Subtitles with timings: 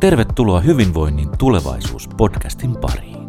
[0.00, 3.28] Tervetuloa Hyvinvoinnin tulevaisuus-podcastin pariin.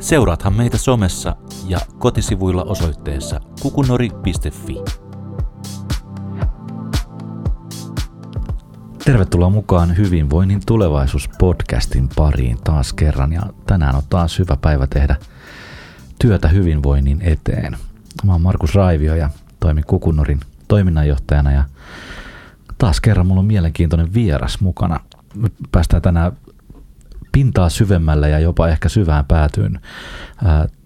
[0.00, 4.76] Seuraathan meitä somessa ja kotisivuilla osoitteessa kukunori.fi.
[9.04, 15.16] Tervetuloa mukaan Hyvinvoinnin tulevaisuus-podcastin pariin taas kerran ja tänään on taas hyvä päivä tehdä
[16.18, 17.76] työtä hyvinvoinnin eteen.
[18.24, 19.30] Mä oon Markus Raivio ja
[19.60, 21.64] toimin Kukunorin toiminnanjohtajana ja
[22.78, 25.00] taas kerran mulla on mielenkiintoinen vieras mukana.
[25.34, 26.32] Me päästään tänään
[27.32, 29.80] pintaa syvemmälle ja jopa ehkä syvään päätyyn.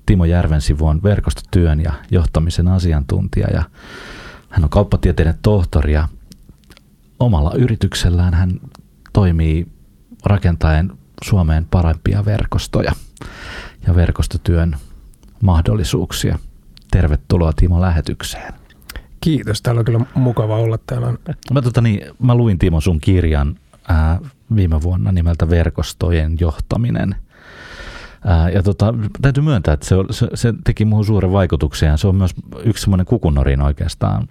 [0.06, 3.62] Timo Järvensivu on verkostotyön ja johtamisen asiantuntija ja
[4.48, 6.08] hän on kauppatieteiden tohtori ja
[7.20, 8.60] omalla yrityksellään hän
[9.12, 9.66] toimii
[10.24, 10.92] rakentaen
[11.24, 12.92] Suomeen parempia verkostoja
[13.86, 14.76] ja verkostotyön
[15.42, 16.38] mahdollisuuksia.
[16.90, 18.54] Tervetuloa Timo lähetykseen.
[19.20, 21.14] Kiitos, täällä on kyllä mukava olla täällä.
[21.52, 23.56] Mä, tota, niin, mä luin Timo sun kirjan
[23.88, 24.20] ää,
[24.56, 27.16] viime vuonna nimeltä Verkostojen johtaminen.
[28.54, 32.16] Ja tota, täytyy myöntää, että se, se, se teki muuhun suuren vaikutuksen ja se on
[32.16, 34.28] myös yksi semmoinen kukunorin oikeastaan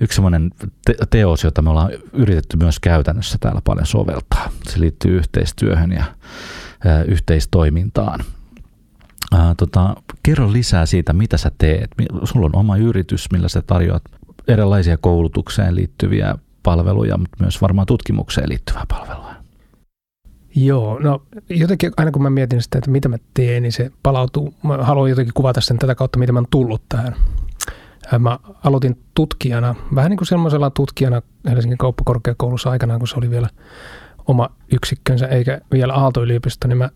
[0.00, 0.50] yksi semmoinen
[0.84, 4.50] te- teos, jota me ollaan yritetty myös käytännössä täällä paljon soveltaa.
[4.68, 6.04] Se liittyy yhteistyöhön ja
[7.06, 8.20] yhteistoimintaan.
[9.56, 11.90] Tota, kerro lisää siitä, mitä sä teet.
[12.24, 14.02] Sulla on oma yritys, millä sä tarjoat
[14.48, 16.34] erilaisia koulutukseen liittyviä
[16.66, 19.34] palveluja, mutta myös varmaan tutkimukseen liittyvää palvelua.
[20.54, 24.54] Joo, no jotenkin aina kun mä mietin sitä, että mitä mä teen, niin se palautuu.
[24.62, 27.14] Mä haluan jotenkin kuvata sen tätä kautta, miten mä oon tullut tähän.
[28.18, 33.48] Mä aloitin tutkijana, vähän niin kuin semmoisella tutkijana Helsingin kauppakorkeakoulussa aikanaan, kun se oli vielä
[34.26, 36.90] oma yksikkönsä, eikä vielä Aalto-yliopisto, niin mä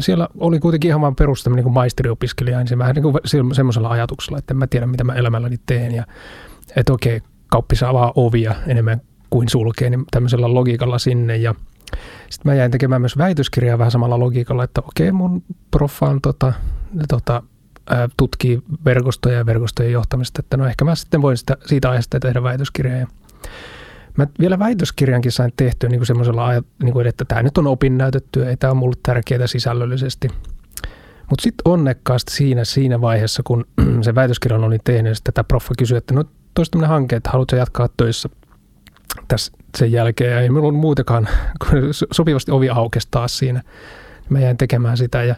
[0.00, 3.14] siellä oli kuitenkin ihan vaan perustaminen niin maisteriopiskelija ensin vähän niin kuin
[3.54, 5.94] semmoisella ajatuksella, että en mä tiedä, mitä mä elämälläni teen.
[5.94, 6.04] Ja
[6.76, 9.00] että okei, kauppi saa avaa ovia enemmän
[9.36, 11.36] kuin sulkee, niin tämmöisellä logiikalla sinne.
[11.36, 11.54] Ja
[12.30, 16.52] sitten mä jäin tekemään myös väitöskirjaa vähän samalla logiikalla, että okei, mun proffa on tota,
[17.08, 17.42] tota,
[18.16, 22.42] tutkii verkostoja ja verkostojen johtamista, että no ehkä mä sitten voin sitä, siitä aiheesta tehdä
[22.42, 22.98] väitöskirjaa.
[22.98, 23.06] Ja
[24.16, 26.48] Mä vielä väitöskirjankin sain tehtyä niin kuin semmoisella,
[26.82, 30.28] niin kuin, että tämä nyt on opinnäytettyä, ei tämä ole mulle tärkeää sisällöllisesti.
[31.30, 33.64] Mutta sitten onnekkaasti siinä, siinä vaiheessa, kun
[34.04, 37.56] se väitöskirjan oli tehnyt, niin tätä proffa kysyi, että no toisi tämmöinen hanke, että haluatko
[37.56, 38.28] jatkaa töissä
[39.28, 40.42] tässä sen jälkeen.
[40.42, 41.28] Ei minulla ollut muutenkaan,
[42.12, 43.62] sopivasti ovi aukesi taas siinä.
[44.28, 45.36] Mä jäin tekemään sitä ja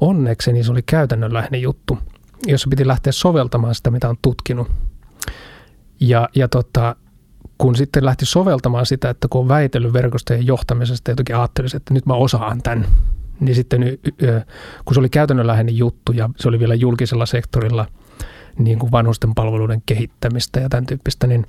[0.00, 1.98] onnekseni se oli käytännönläheinen juttu,
[2.46, 4.70] jossa piti lähteä soveltamaan sitä, mitä on tutkinut.
[6.00, 6.96] Ja, ja tota,
[7.58, 11.94] kun sitten lähti soveltamaan sitä, että kun on väitellyt verkostojen johtamisesta ja jotenkin ajattelisi, että
[11.94, 12.86] nyt mä osaan tämän,
[13.40, 13.98] niin sitten
[14.84, 17.86] kun se oli käytännönläheinen juttu ja se oli vielä julkisella sektorilla
[18.58, 21.46] niin kuin vanhusten palveluiden kehittämistä ja tämän tyyppistä, niin,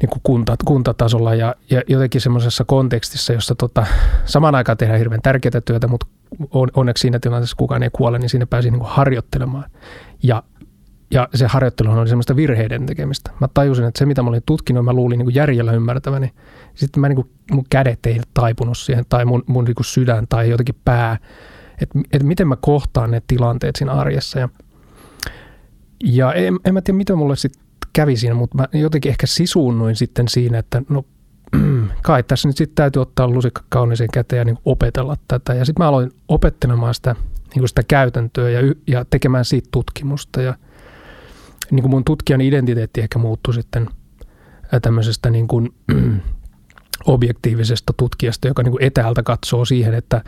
[0.00, 3.86] niin kuin kunta, kuntatasolla ja, ja jotenkin semmoisessa kontekstissa, jossa tota,
[4.24, 6.06] samaan aikaan tehdään hirveän tärkeää työtä, mutta
[6.50, 9.70] on, onneksi siinä tilanteessa kukaan ei kuole, niin siinä pääsi niin kuin harjoittelemaan.
[10.22, 10.42] Ja
[11.10, 13.30] ja se harjoittelu oli semmoista virheiden tekemistä.
[13.40, 16.32] Mä tajusin, että se mitä mä olin tutkinut, mä luulin niin kuin järjellä ymmärtäväni.
[16.74, 20.26] Sitten mä niin kuin, mun kädet ei taipunut siihen, tai mun, mun niin kuin sydän
[20.28, 21.18] tai jotenkin pää.
[21.80, 24.38] Että et miten mä kohtaan ne tilanteet siinä arjessa.
[24.38, 24.48] Ja,
[26.04, 27.62] ja en, en mä tiedä, mitä mulle sitten
[27.98, 31.04] kävi siinä, mutta mä jotenkin ehkä sisuunnuin sitten siinä, että no
[32.02, 35.54] kai tässä nyt sitten täytyy ottaa lusikka kauniiseen käteen ja niin opetella tätä.
[35.54, 40.42] Ja sitten mä aloin opettelemaan sitä, niin kuin sitä käytäntöä ja, ja tekemään siitä tutkimusta.
[40.42, 40.54] Ja–
[41.70, 43.88] niin kuin mun tutkijan identiteetti ehkä muuttui sitten
[44.82, 45.74] tämmöisestä niin kuin,
[47.06, 50.24] objektiivisesta tutkijasta, joka niin kuin etäältä katsoo siihen, että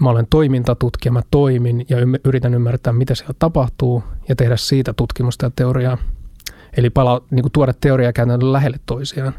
[0.00, 5.46] mä olen toimintatutkija, mä toimin ja yritän ymmärtää, mitä siellä tapahtuu ja tehdä siitä tutkimusta
[5.46, 5.98] ja teoriaa.
[6.76, 9.34] Eli pala, niin kuin tuoda teoriaa käytännössä lähelle toisiaan.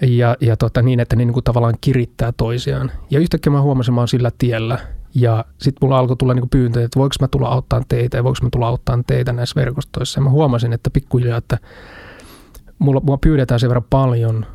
[0.00, 2.90] Ja, ja tota, niin, että ne niin kuin tavallaan kirittää toisiaan.
[3.10, 4.78] Ja yhtäkkiä mä huomasin, mä oon sillä tiellä–
[5.14, 8.38] ja sitten mulla alkoi tulla niinku pyyntöjä, että voiko mä tulla auttaa teitä ja voiko
[8.42, 10.20] mä tulla auttaa teitä näissä verkostoissa.
[10.20, 11.58] Ja mä huomasin, että pikkuhiljaa, että
[12.78, 14.46] mulla, mulla pyydetään sen verran paljon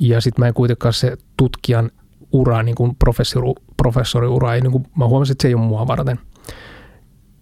[0.00, 1.90] ja sitten mä en kuitenkaan se tutkijan
[2.32, 5.86] ura, niin kuin professori, professoriura, ei, niin kuin, mä huomasin, että se ei ole mua
[5.86, 6.20] varten.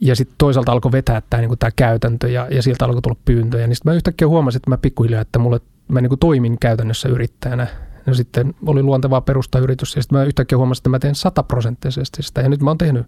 [0.01, 3.67] Ja sitten toisaalta alkoi vetää tämä niin tämä käytäntö ja, ja sieltä alkoi tulla pyyntöjä.
[3.67, 7.09] Niin sitten mä yhtäkkiä huomasin, että mä pikkuhiljaa, että mulle, mä niin kuin toimin käytännössä
[7.09, 7.67] yrittäjänä
[8.09, 12.23] No sitten oli luontevaa perustaa yritys ja sitten mä yhtäkkiä huomasin, että mä teen sataprosenttisesti
[12.23, 12.41] sitä.
[12.41, 13.07] Ja nyt mä oon tehnyt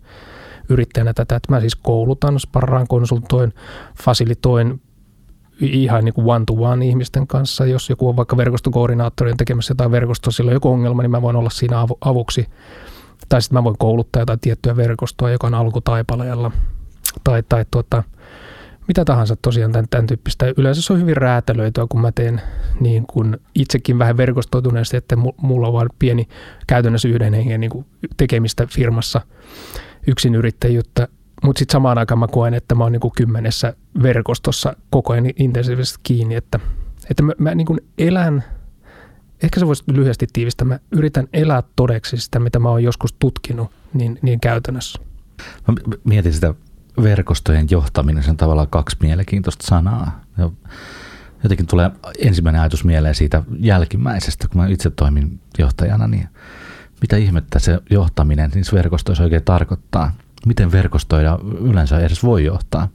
[0.68, 3.54] yrittäjänä tätä, että mä siis koulutan, sparraan, konsultoin,
[4.02, 4.80] fasilitoin
[5.60, 7.66] ihan niin kuin one-to-one ihmisten kanssa.
[7.66, 11.36] Jos joku on vaikka verkostokoordinaattori tekemässä jotain verkostoa, sillä on joku ongelma, niin mä voin
[11.36, 12.46] olla siinä avuksi.
[13.28, 16.50] Tai sitten mä voin kouluttaa jotain tiettyä verkostoa, joka on alkutaipaleella.
[17.24, 18.02] Tai, tai tuota,
[18.88, 20.52] mitä tahansa tosiaan tämän, tämän tyyppistä.
[20.56, 22.40] Yleensä se on hyvin räätälöityä, kun mä teen
[22.80, 26.28] niin kuin itsekin vähän verkostoituneesti, että mulla on vain pieni
[26.66, 27.86] käytännössä yhden hengen niin
[28.16, 29.20] tekemistä firmassa
[30.06, 31.08] yksin yrittäjyyttä.
[31.44, 35.98] Mutta sitten samaan aikaan mä koen, että mä oon niin kymmenessä verkostossa koko ajan intensiivisesti
[36.02, 36.60] kiinni, että,
[37.10, 37.66] että mä, mä niin
[37.98, 38.44] elän,
[39.42, 43.70] ehkä se voisi lyhyesti tiivistää, mä yritän elää todeksi sitä, mitä mä oon joskus tutkinut
[43.94, 44.98] niin, niin käytännössä.
[45.68, 45.74] Mä
[46.04, 46.54] mietin sitä
[47.02, 50.20] verkostojen johtaminen, sen tavallaan kaksi mielenkiintoista sanaa.
[51.42, 56.28] Jotenkin tulee ensimmäinen ajatus mieleen siitä jälkimmäisestä, kun mä itse toimin johtajana, niin
[57.00, 60.12] mitä ihmettä se johtaminen niissä verkostoissa oikein tarkoittaa?
[60.46, 62.88] Miten verkostoida yleensä edes voi johtaa?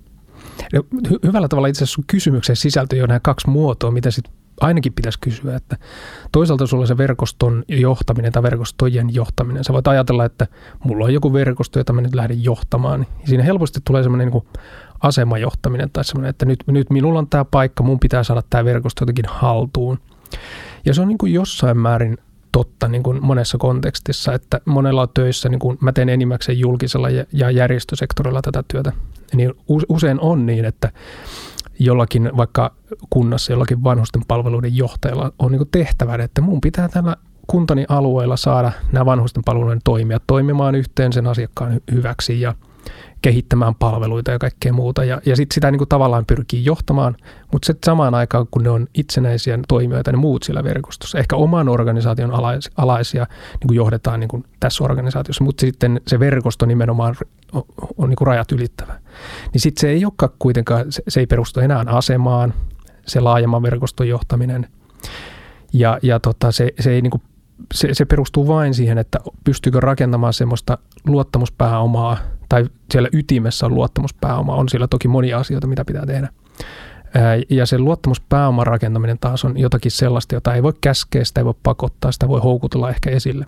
[0.74, 4.94] No, hy- hyvällä tavalla itse asiassa kysymyksen sisältö jo nämä kaksi muotoa, mitä sitten ainakin
[4.94, 5.78] pitäisi kysyä, että
[6.31, 9.63] toisaalta sulla se verkoston johtaminen tai verkostojen johtaminen.
[9.63, 10.48] Sä voit ajatella, että
[10.84, 13.06] mulla on joku verkosto, jota mä nyt lähden johtamaan.
[13.22, 14.44] Ja siinä helposti tulee semmoinen niin
[15.02, 19.02] asemajohtaminen tai semmoinen, että nyt, nyt minulla on tämä paikka, mun pitää saada tämä verkosto
[19.02, 20.00] jotenkin haltuun.
[20.86, 22.18] Ja se on niin kuin jossain määrin
[22.52, 27.10] totta niin kuin monessa kontekstissa, että monella on töissä, niin kuin mä teen enimmäkseen julkisella
[27.34, 28.92] ja järjestösektorilla tätä työtä,
[29.34, 29.54] niin
[29.90, 30.92] usein on niin, että
[31.80, 32.72] jollakin vaikka
[33.10, 37.16] kunnassa, jollakin vanhusten palveluiden johtajalla on niin tehtävä, että mun pitää tällä
[37.48, 42.42] kuntani alueella saada nämä vanhusten palveluiden toimijat toimimaan yhteen sen asiakkaan hyväksi.
[42.42, 42.56] Ja
[43.22, 45.04] kehittämään palveluita ja kaikkea muuta.
[45.04, 47.16] Ja, ja sitten sitä niin kuin tavallaan pyrkii johtamaan,
[47.52, 51.70] mutta sitten samaan aikaan, kun ne on itsenäisiä toimijoita, ne muut sillä verkostossa, ehkä oman
[51.70, 52.32] organisaation
[52.78, 57.16] alaisia, niin kuin johdetaan niin kuin tässä organisaatiossa, mutta sitten se verkosto nimenomaan
[57.54, 57.64] on,
[57.98, 59.00] on niin kuin rajat ylittävä.
[59.54, 62.54] Niin sitten se ei olekaan kuitenkaan, se, se ei perustu enää asemaan,
[63.08, 64.68] se laajemman verkoston johtaminen.
[65.74, 67.22] Ja, ja tota, se, se ei niin kuin
[67.74, 72.18] se, se perustuu vain siihen, että pystyykö rakentamaan semmoista luottamuspääomaa
[72.50, 74.56] tai siellä ytimessä on luottamuspääoma.
[74.56, 76.30] On siellä toki monia asioita, mitä pitää tehdä.
[77.50, 81.54] Ja se luottamuspääoman rakentaminen taas on jotakin sellaista, jota ei voi käskeä, sitä ei voi
[81.63, 83.46] pakottaa, sitä voi houkutella ehkä esille.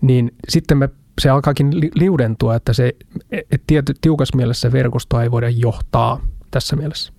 [0.00, 0.88] Niin sitten me,
[1.20, 2.92] se alkaakin liudentua, että se
[3.30, 6.20] et tiety, tiukas mielessä verkostoa ei voida johtaa
[6.50, 7.12] tässä mielessä.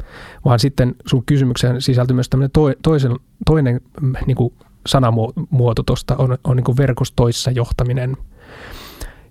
[0.46, 2.52] Vaan sitten sun kysymykseen sisältyy myös tämmöinen
[2.84, 3.12] toisen,
[3.46, 3.82] toinen
[4.26, 4.54] niin kuin
[4.88, 8.18] sanamuoto tuosta on, on niin kuin verkostoissa johtaminen.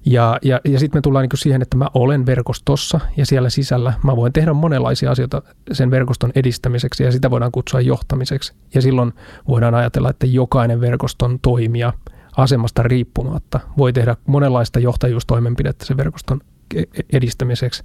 [0.07, 3.93] Ja, ja, ja sitten me tullaan niin siihen, että mä olen verkostossa ja siellä sisällä
[4.05, 8.53] mä voin tehdä monenlaisia asioita sen verkoston edistämiseksi ja sitä voidaan kutsua johtamiseksi.
[8.75, 9.13] Ja silloin
[9.49, 11.93] voidaan ajatella, että jokainen verkoston toimija
[12.37, 16.41] asemasta riippumatta voi tehdä monenlaista johtajuustoimenpidettä sen verkoston
[16.75, 17.85] e-, e-, edistämiseksi.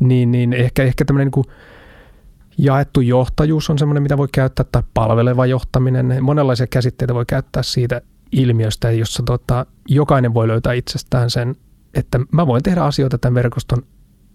[0.00, 1.54] Niin, niin ehkä, ehkä tämmöinen niin
[2.58, 6.24] Jaettu johtajuus on semmoinen, mitä voi käyttää, tai palveleva johtaminen.
[6.24, 8.00] Monenlaisia käsitteitä voi käyttää siitä
[8.32, 11.56] ilmiöstä, jossa tota, jokainen voi löytää itsestään sen,
[11.94, 13.82] että mä voin tehdä asioita tämän verkoston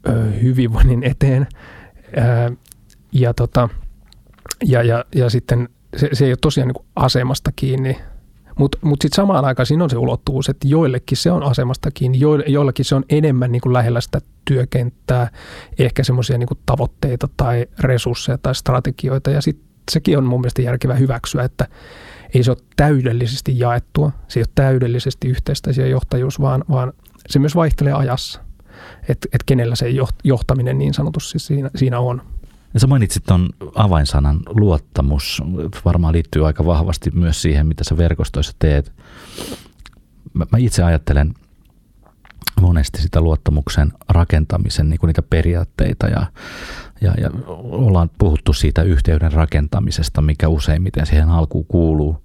[0.07, 1.47] ö, hyvinvoinnin eteen.
[2.17, 2.55] Ö,
[3.11, 3.69] ja, tota,
[4.65, 7.99] ja, ja, ja sitten se, se ei ole tosiaan niin asemasta kiinni,
[8.59, 12.45] mutta mut sitten samaan aikaan siinä on se ulottuvuus, että joillekin se on asemastakin, joille,
[12.47, 15.29] joillekin se on enemmän niin kuin lähellä sitä työkenttää,
[15.79, 19.29] ehkä semmoisia niin tavoitteita tai resursseja tai strategioita.
[19.29, 21.67] Ja sitten sekin on mun mielestä järkevää hyväksyä, että
[22.33, 26.93] ei se ole täydellisesti jaettua, se ei ole täydellisesti yhteistä johtajuus, vaan, vaan
[27.29, 28.41] se myös vaihtelee ajassa,
[29.09, 29.85] että et kenellä se
[30.23, 32.21] johtaminen niin sanotusti siinä, siinä on.
[32.73, 35.41] Ja sä mainitsit tuon avainsanan luottamus.
[35.85, 38.91] Varmaan liittyy aika vahvasti myös siihen, mitä sä verkostoissa teet.
[40.33, 41.33] Mä, mä itse ajattelen
[42.61, 46.25] monesti sitä luottamuksen rakentamisen niin kuin niitä periaatteita ja,
[47.01, 52.23] ja, ja ollaan puhuttu siitä yhteyden rakentamisesta, mikä useimmiten siihen alkuun kuuluu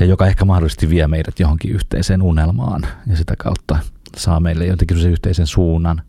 [0.00, 3.78] ja joka ehkä mahdollisesti vie meidät johonkin yhteiseen unelmaan ja sitä kautta
[4.16, 6.02] saa meille jotenkin sen yhteisen suunnan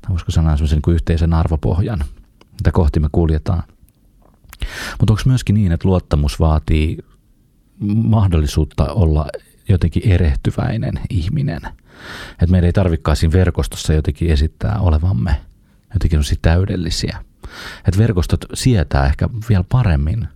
[0.00, 2.04] tai voisiko sanoa semmoisen niin yhteisen arvopohjan–
[2.60, 3.62] mitä kohti me kuljetaan.
[4.98, 6.98] Mutta onko myöskin niin, että luottamus vaatii
[7.94, 9.26] mahdollisuutta olla
[9.68, 11.60] jotenkin erehtyväinen ihminen?
[12.30, 15.40] Että meidän ei tarvikaan siinä verkostossa jotenkin esittää olevamme
[15.94, 17.18] jotenkin täydellisiä.
[17.88, 20.28] Että verkostot sietää ehkä vielä paremmin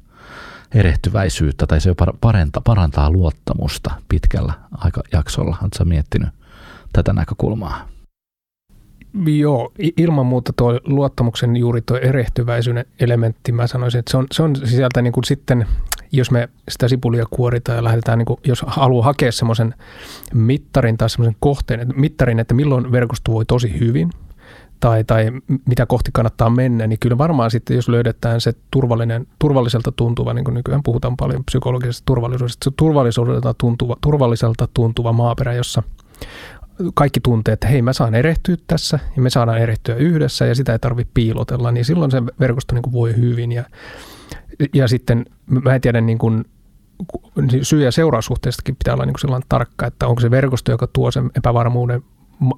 [0.75, 5.57] erehtyväisyyttä tai se parantaa, parantaa luottamusta pitkällä aikajaksolla.
[5.63, 6.29] Oletko miettinyt
[6.93, 7.89] tätä näkökulmaa?
[9.25, 14.43] Joo, ilman muuta tuo luottamuksen juuri tuo erehtyväisyyden elementti, mä sanoisin, että se on, se
[14.43, 15.67] on sieltä niin kuin sitten,
[16.13, 19.75] jos me sitä sipulia kuoritaan ja lähdetään, niin kuin, jos haluaa hakea semmoisen
[20.35, 24.11] mittarin tai semmoisen kohteen, että mittarin, että milloin verkosto voi tosi hyvin
[24.81, 25.31] tai, tai
[25.67, 30.45] mitä kohti kannattaa mennä, niin kyllä varmaan sitten, jos löydetään se turvallinen, turvalliselta tuntuva, niin
[30.45, 35.83] kuin nykyään puhutaan paljon psykologisesta turvallisuudesta, se turvalliselta tuntuva, turvalliselta tuntuva maaperä, jossa
[36.95, 40.73] kaikki tuntee, että hei mä saan erehtyä tässä ja me saadaan erehtyä yhdessä ja sitä
[40.73, 43.53] ei tarvitse piilotella, niin silloin se verkosto niin kuin voi hyvin.
[43.53, 43.65] Ja,
[44.75, 46.45] ja sitten mä en tiedä niin kuin,
[47.63, 51.11] syy- ja seuraussuhteestakin pitää olla niin kuin sellainen tarkka, että onko se verkosto, joka tuo
[51.11, 52.03] sen epävarmuuden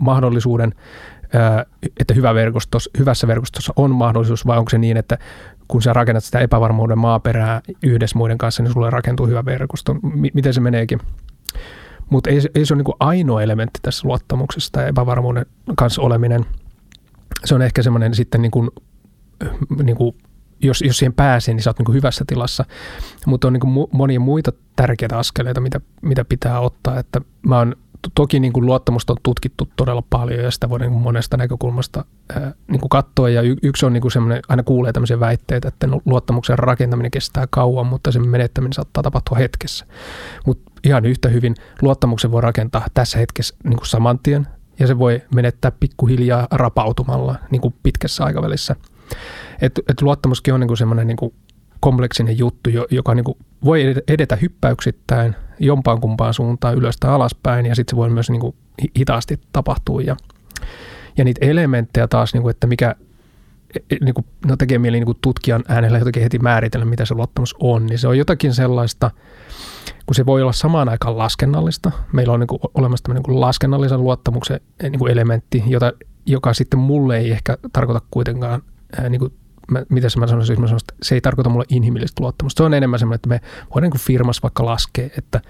[0.00, 0.74] mahdollisuuden,
[2.00, 5.18] että hyvä verkostos, hyvässä verkostossa on mahdollisuus, vai onko se niin, että
[5.68, 9.96] kun sä rakennat sitä epävarmuuden maaperää yhdessä muiden kanssa, niin sulle rakentuu hyvä verkosto.
[10.34, 11.00] Miten se meneekin?
[12.12, 16.46] Mutta ei, ei se ole niin ainoa elementti tässä luottamuksessa tai epävarmuuden kanssa oleminen.
[17.44, 18.70] Se on ehkä semmoinen sitten niin kuin,
[19.82, 20.16] niin kuin
[20.62, 22.64] jos, jos siihen pääsee, niin sä oot niin hyvässä tilassa.
[23.26, 26.98] Mutta on niin monia muita tärkeitä askeleita, mitä, mitä pitää ottaa.
[26.98, 27.76] Että mä oon
[28.14, 32.04] toki niin kuin luottamusta on tutkittu todella paljon ja sitä voi niin kuin monesta näkökulmasta
[32.34, 33.28] ää, niin kuin katsoa.
[33.28, 37.10] Ja y- yksi on niin kuin semmoinen, aina kuulee tämmöisiä väitteitä, että no, luottamuksen rakentaminen
[37.10, 39.86] kestää kauan, mutta sen menettäminen saattaa tapahtua hetkessä.
[40.46, 44.46] Mutta ihan yhtä hyvin luottamuksen voi rakentaa tässä hetkessä niin kuin saman tien
[44.78, 48.76] ja se voi menettää pikkuhiljaa rapautumalla niin kuin pitkässä aikavälissä.
[49.60, 51.34] Et, et luottamuskin on niin kuin semmoinen niin kuin
[51.80, 57.74] kompleksinen juttu, joka niin kuin voi edetä hyppäyksittäin jompaan kumpaan suuntaan, ylös tai alaspäin, ja
[57.74, 58.56] sitten se voi myös niin kuin
[58.98, 60.00] hitaasti tapahtua.
[60.00, 60.16] Ja,
[61.16, 62.94] ja niitä elementtejä taas, niin kuin, että mikä
[63.74, 67.04] e, e, niin kuin, no tekee mieli niin kuin tutkijan äänellä jotenkin heti määritellä, mitä
[67.04, 69.10] se luottamus on, niin se on jotakin sellaista,
[70.06, 71.90] kun se voi olla samaan aikaan laskennallista.
[72.12, 75.92] Meillä on niin kuin olemassa tämmöinen niin laskennallisen luottamuksen niin kuin elementti, jota,
[76.26, 78.62] joka sitten mulle ei ehkä tarkoita kuitenkaan
[79.08, 79.32] niin kuin
[79.70, 82.60] mä, mitä mä sanoisin, mä sanoisin, että se ei tarkoita mulle inhimillistä luottamusta.
[82.60, 83.40] Se on enemmän semmoinen, että me
[83.74, 85.40] voidaan niin firmassa vaikka laskea, että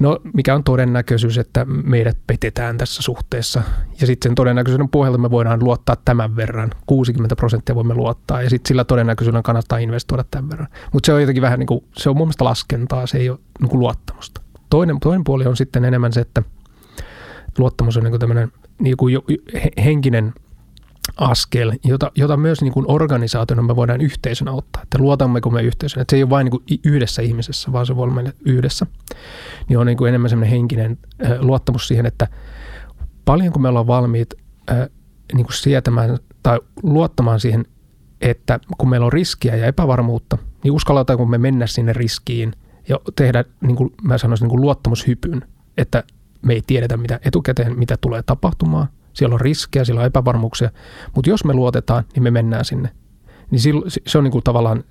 [0.00, 3.62] no mikä on todennäköisyys, että meidät petetään tässä suhteessa.
[4.00, 6.70] Ja sitten sen todennäköisyyden pohjalta me voidaan luottaa tämän verran.
[6.86, 10.68] 60 prosenttia voimme luottaa ja sitten sillä todennäköisyydellä kannattaa investoida tämän verran.
[10.92, 13.38] Mutta se on jotenkin vähän niin kuin, se on mun mielestä laskentaa, se ei ole
[13.60, 14.40] niin kuin luottamusta.
[14.70, 16.42] Toinen, toinen puoli on sitten enemmän se, että
[17.58, 19.18] luottamus on niin kuin tämmöinen niin kuin
[19.84, 20.32] henkinen–
[21.16, 24.82] askel, jota, jota myös niin kuin organisaationa me voidaan yhteisönä ottaa.
[24.82, 27.96] Että luotammeko me yhteisönä, että se ei ole vain niin kuin yhdessä ihmisessä, vaan se
[27.96, 28.86] voi olla meille yhdessä.
[29.68, 32.28] Niin on niin kuin enemmän semmoinen henkinen äh, luottamus siihen, että
[33.24, 34.34] paljonko me ollaan valmiit
[34.70, 34.88] äh,
[35.32, 37.64] niin kuin sietämään tai luottamaan siihen,
[38.20, 42.52] että kun meillä on riskiä ja epävarmuutta, niin uskalletaanko me mennä sinne riskiin
[42.88, 45.44] ja tehdä, niin kuin mä sanoisin, niin kuin luottamushypyn,
[45.76, 46.04] että
[46.42, 48.88] me ei tiedetä mitä etukäteen, mitä tulee tapahtumaan,
[49.18, 50.70] siellä on riskejä, siellä on epävarmuuksia,
[51.14, 52.90] mutta jos me luotetaan, niin me mennään sinne.
[53.50, 53.60] Niin
[54.06, 54.84] se on niin tavallaan,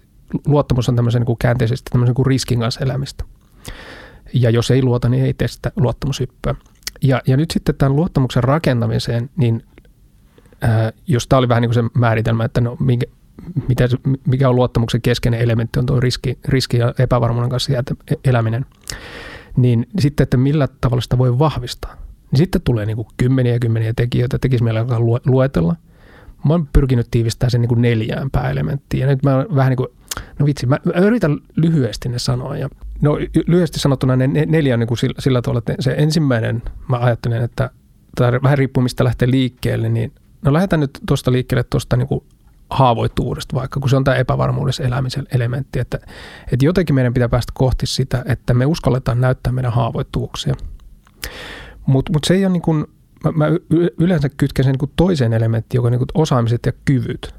[0.48, 3.24] luottamus on tämmöisen niin kuin käänteisesti tämmöisen niin kuin riskin kanssa elämistä.
[4.34, 6.56] Ja jos ei luota, niin ei tee sitä luottamushyppyä.
[7.02, 9.64] Ja, ja nyt sitten tämän luottamuksen rakentamiseen, niin
[10.62, 13.06] ää, jos tämä oli vähän niin kuin se määritelmä, että no minkä,
[13.68, 13.88] mitä,
[14.28, 17.74] mikä on luottamuksen keskeinen elementti, on tuo riski, riski ja epävarmuuden kanssa
[18.26, 18.66] eläminen,
[19.58, 22.07] niin sitten, että millä tavalla sitä voi vahvistaa.
[22.32, 25.76] Niin sitten tulee niin kuin kymmeniä ja kymmeniä tekijöitä, tekisi meillä alkaa luetella.
[26.46, 29.02] Mä oon pyrkinyt tiivistämään sen niin kuin neljään pääelementtiin.
[29.02, 29.88] Ja nyt mä vähän niin kuin,
[30.40, 32.58] no vitsi, mä, yritän lyhyesti ne sanoa.
[32.58, 32.70] Ja,
[33.02, 33.18] no
[33.48, 37.44] lyhyesti sanottuna ne neljä on niin kuin sillä, sillä tavalla, että se ensimmäinen, mä ajattelen,
[37.44, 37.70] että
[38.16, 42.24] tämä vähän riippuu mistä lähtee liikkeelle, niin no lähdetään nyt tuosta liikkeelle tuosta niin kuin
[42.70, 46.00] haavoittuvuudesta vaikka, kun se on tämä epävarmuudessa elämisen elementti, että,
[46.52, 50.54] että jotenkin meidän pitää päästä kohti sitä, että me uskalletaan näyttää meidän haavoittuvuuksia.
[51.88, 52.86] Mutta mut se ei ole niin kuin,
[53.24, 53.46] mä, mä
[54.00, 57.36] yleensä kytken sen niin toiseen elementtiin, joka on niin osaamiset ja kyvyt.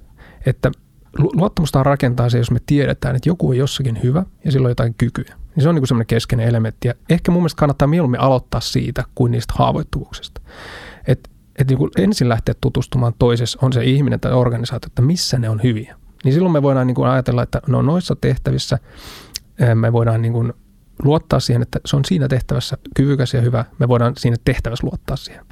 [0.47, 0.71] Että
[1.19, 4.95] luottamusta rakentaa se, jos me tiedetään, että joku on jossakin hyvä ja sillä on jotain
[4.99, 5.35] kykyä.
[5.55, 6.89] Niin se on niin semmoinen keskeinen elementti.
[6.89, 10.41] Ja ehkä mun mielestä kannattaa mieluummin aloittaa siitä kuin niistä haavoittuvuuksista.
[11.07, 15.49] Että et niin ensin lähteä tutustumaan toisessa, on se ihminen tai organisaatio, että missä ne
[15.49, 15.97] on hyviä.
[16.25, 18.79] Niin silloin me voidaan niin kuin ajatella, että no noissa tehtävissä
[19.75, 20.53] me voidaan niin kuin
[21.03, 23.65] luottaa siihen, että se on siinä tehtävässä kyvykäs ja hyvä.
[23.79, 25.45] Me voidaan siinä tehtävässä luottaa siihen.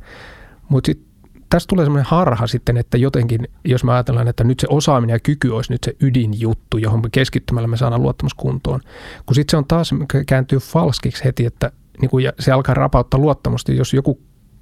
[0.68, 1.16] Mutta sitten
[1.50, 5.20] tässä tulee semmoinen harha sitten, että jotenkin, jos me ajatellaan, että nyt se osaaminen ja
[5.20, 8.80] kyky olisi nyt se ydinjuttu, johon me keskittymällä me saadaan luottamuskuntoon,
[9.26, 9.90] kun sitten se on taas,
[10.26, 14.20] kääntyy falskiksi heti, että niin kuin, ja se alkaa rapauttaa luottamusta, jos joku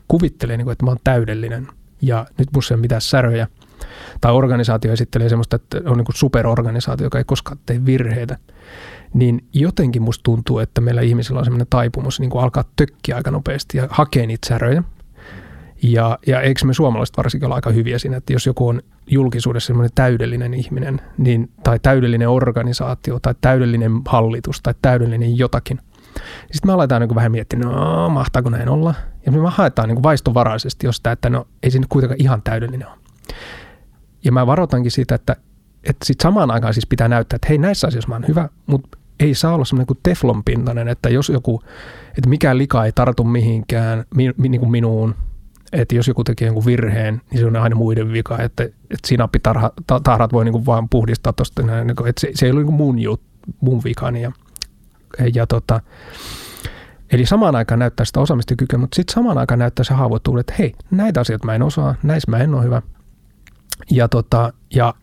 [0.09, 1.69] kuvittelee, niin kuin, että mä oon täydellinen
[2.03, 3.49] ja nyt musta ei ole mitään säröjä,
[4.21, 8.39] tai organisaatio esittelee semmoista, että on niin kuin superorganisaatio, joka ei koskaan tee virheitä,
[9.15, 13.31] niin jotenkin musta tuntuu, että meillä ihmisillä on semmoinen taipumus niin kuin alkaa tökkiä aika
[13.31, 14.83] nopeasti ja hakea niitä säröjä.
[15.83, 19.67] Ja, ja eikö me suomalaiset varsinkin ole aika hyviä siinä, että jos joku on julkisuudessa
[19.67, 26.69] semmoinen täydellinen ihminen, niin, tai täydellinen organisaatio, tai täydellinen hallitus, tai täydellinen jotakin, niin sitten
[26.69, 28.95] me aletaan niin vähän miettiä, no mahtaako näin olla?
[29.27, 32.97] Ja me haetaan niin vaistovaraisesti jostain, että no ei se nyt kuitenkaan ihan täydellinen ole.
[34.25, 35.37] Ja mä varoitankin siitä, että,
[35.85, 38.99] että sitten samaan aikaan siis pitää näyttää, että hei näissä asioissa mä oon hyvä, mutta
[39.21, 41.63] ei saa olla semmoinen kuin teflonpintainen, että jos joku,
[42.09, 45.15] että mikään lika ei tartu mihinkään, mi, mi, niin kuin minuun,
[45.73, 50.33] että jos joku tekee jonkun virheen, niin se on aina muiden vika, että, että sinappitarhat
[50.33, 52.99] voi niin kuin vaan puhdistaa tuosta, niin että se, se ei ole niin kuin mun,
[52.99, 53.21] jut,
[53.61, 54.23] mun vikani.
[54.23, 54.33] Ja,
[55.35, 55.81] ja tota,
[57.13, 60.55] eli samaan aikaan näyttää sitä osaamista kykyä, mutta sitten samaan aikaan näyttää se haavoittuvuus, että
[60.59, 62.83] hei, näitä asioita mä en osaa, näissä mä en ole hyvä.
[63.91, 64.95] Ja, tota, ja,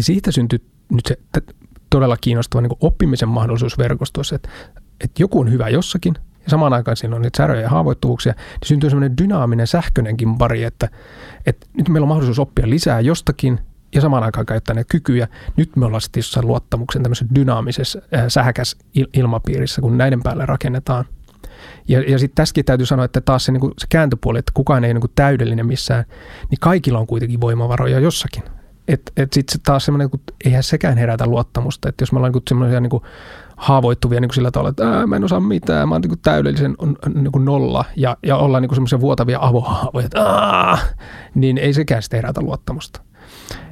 [0.00, 0.58] siitä syntyy
[0.92, 1.16] nyt se
[1.90, 4.48] todella kiinnostava niin oppimisen mahdollisuus verkostossa, että,
[5.00, 6.14] että joku on hyvä jossakin,
[6.44, 10.64] ja samaan aikaan siinä on niitä säröjä ja haavoittuvuuksia, niin syntyy semmoinen dynaaminen sähköinenkin pari,
[10.64, 10.88] että,
[11.46, 13.60] että nyt meillä on mahdollisuus oppia lisää jostakin
[13.94, 15.28] ja samaan aikaan käyttää ne kykyjä.
[15.56, 18.76] Nyt me ollaan sitten jossain luottamuksen tämmöisessä dynaamisessa äh, sähäkäs
[19.14, 21.04] ilmapiirissä, kun näiden päälle rakennetaan.
[21.88, 24.84] Ja, ja sitten tässäkin täytyy sanoa, että taas se, niin kuin se kääntöpuoli, että kukaan
[24.84, 26.04] ei ole niin täydellinen missään,
[26.50, 28.42] niin kaikilla on kuitenkin voimavaroja jossakin.
[28.88, 31.88] Että et, et sitten taas semmoinen, että eihän sekään herätä luottamusta.
[31.88, 33.00] Että jos me ollaan niin semmoisia niin
[33.56, 36.76] haavoittuvia niin kuin sillä tavalla, että mä en osaa mitään, mä oon niin täydellisen
[37.14, 40.78] niin kuin nolla ja, ja ollaan niin semmoisia vuotavia avohaavoja, että
[41.34, 43.00] niin ei sekään sitten herätä luottamusta.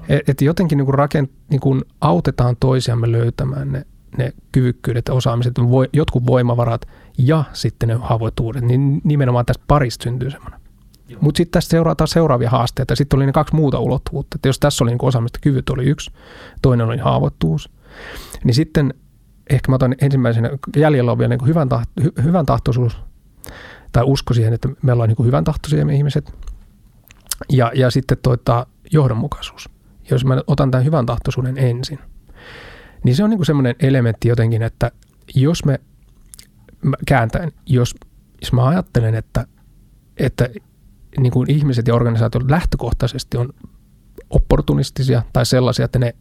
[0.08, 3.86] Et, et jotenkin niin kuin rakent, niin kuin autetaan toisiamme löytämään ne,
[4.18, 6.88] ne kyvykkyydet osaamiset, voi, jotkut voimavarat
[7.18, 10.60] ja sitten ne haavoittuvuudet, niin nimenomaan tästä parista syntyy semmoinen.
[11.20, 12.96] Mutta sitten tästä seuraa taas seuraavia haasteita.
[12.96, 14.34] Sitten oli ne kaksi muuta ulottuvuutta.
[14.34, 16.10] Että jos tässä oli niin osaamista, kyvyt oli yksi,
[16.62, 17.70] toinen oli haavoittuvuus.
[18.44, 18.94] Niin sitten
[19.50, 22.98] ehkä mä otan ensimmäisenä, jäljellä on vielä niin hyvän, taht, hy, hyvän tahtoisuus
[23.92, 26.32] tai usko siihen, että me ollaan niin hyvän tahtoisia me ihmiset.
[27.48, 29.70] Ja, ja sitten toita, johdonmukaisuus.
[30.10, 31.98] Jos mä otan tämän hyvän tahtoisuuden ensin,
[33.04, 34.90] niin se on niin semmoinen elementti jotenkin, että
[35.34, 35.80] jos me
[37.06, 37.94] kääntäen, jos,
[38.40, 39.46] jos mä ajattelen, että,
[40.16, 40.48] että
[41.18, 43.52] niin kuin ihmiset ja organisaatiot lähtökohtaisesti on
[44.30, 46.14] opportunistisia tai sellaisia, että ne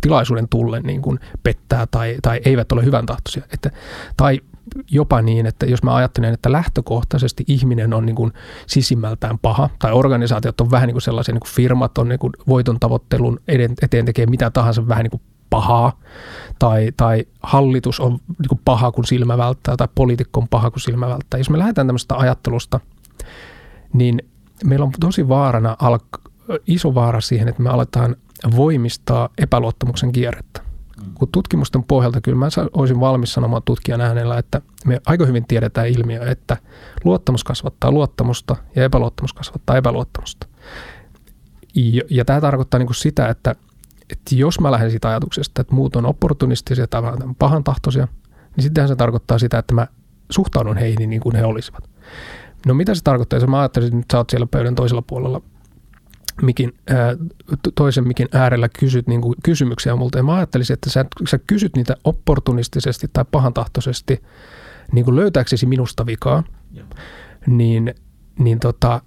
[0.00, 3.42] tilaisuuden tullen niin kuin pettää tai, tai eivät ole hyvän tahtoisia.
[3.52, 3.70] Että,
[4.16, 4.40] tai
[4.90, 8.32] jopa niin, että jos mä ajattelen, että lähtökohtaisesti ihminen on niin kuin
[8.66, 12.32] sisimmältään paha, tai organisaatiot on vähän niin kuin sellaisia, niin kuin firmat on niin kuin
[12.48, 13.40] voiton tavoittelun
[13.82, 15.92] eteen tekee mitä tahansa vähän niin kuin pahaa,
[16.58, 20.80] tai, tai hallitus on niin kuin paha, kun silmä välttää, tai poliitikko on paha, kun
[20.80, 21.38] silmä välttää.
[21.38, 22.80] Jos me lähdetään tämmöistä ajattelusta,
[23.92, 24.22] niin
[24.64, 25.76] meillä on tosi vaarana,
[26.66, 28.16] iso vaara siihen, että me aletaan
[28.56, 30.60] voimistaa epäluottamuksen kierrettä.
[31.06, 31.14] Mm.
[31.14, 35.88] Kun tutkimusten pohjalta kyllä mä olisin valmis sanomaan tutkijan äänellä, että me aika hyvin tiedetään
[35.88, 36.56] ilmiö, että
[37.04, 40.46] luottamus kasvattaa luottamusta ja epäluottamus kasvattaa epäluottamusta.
[41.74, 43.54] Ja, ja tämä tarkoittaa niin kuin sitä, että,
[44.10, 47.02] että jos mä lähden siitä ajatuksesta, että muut on opportunistisia tai
[47.38, 48.08] pahan tahtoisia,
[48.56, 49.86] niin sittenhän se tarkoittaa sitä, että mä
[50.30, 51.90] suhtaudun heihin niin kuin he olisivat.
[52.66, 55.42] No mitä se tarkoittaa, jos mä ajattelisin, että nyt sä oot siellä pöydän toisella puolella
[56.42, 57.16] mikin, ää,
[57.74, 60.18] toisen mikin äärellä kysyt niin kuin kysymyksiä multa.
[60.18, 64.22] Ja mä ajattelisin, että sä, sä kysyt niitä opportunistisesti tai pahantahtoisesti
[64.92, 66.42] niin kuin löytääksesi minusta vikaa,
[66.72, 66.84] ja.
[67.46, 67.94] niin,
[68.38, 69.00] niin tota,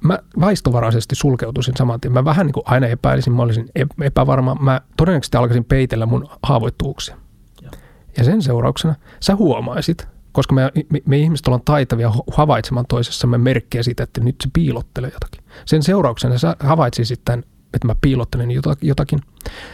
[0.00, 2.12] mä vaistovaraisesti sulkeutuisin saman tien.
[2.12, 3.70] Mä vähän niin kuin aina epäilisin, mä olisin
[4.02, 4.54] epävarma.
[4.54, 7.16] Mä todennäköisesti alkaisin peitellä mun haavoittuvuuksia.
[7.62, 7.70] Ja.
[8.16, 13.82] ja sen seurauksena sä huomaisit, koska me, me, me ihmiset ollaan taitavia havaitsemaan toisessamme merkkejä
[13.82, 15.44] siitä, että nyt se piilottelee jotakin.
[15.64, 18.48] Sen seurauksena sä havaitsisit tämän, että mä piilottelen
[18.82, 19.18] jotakin.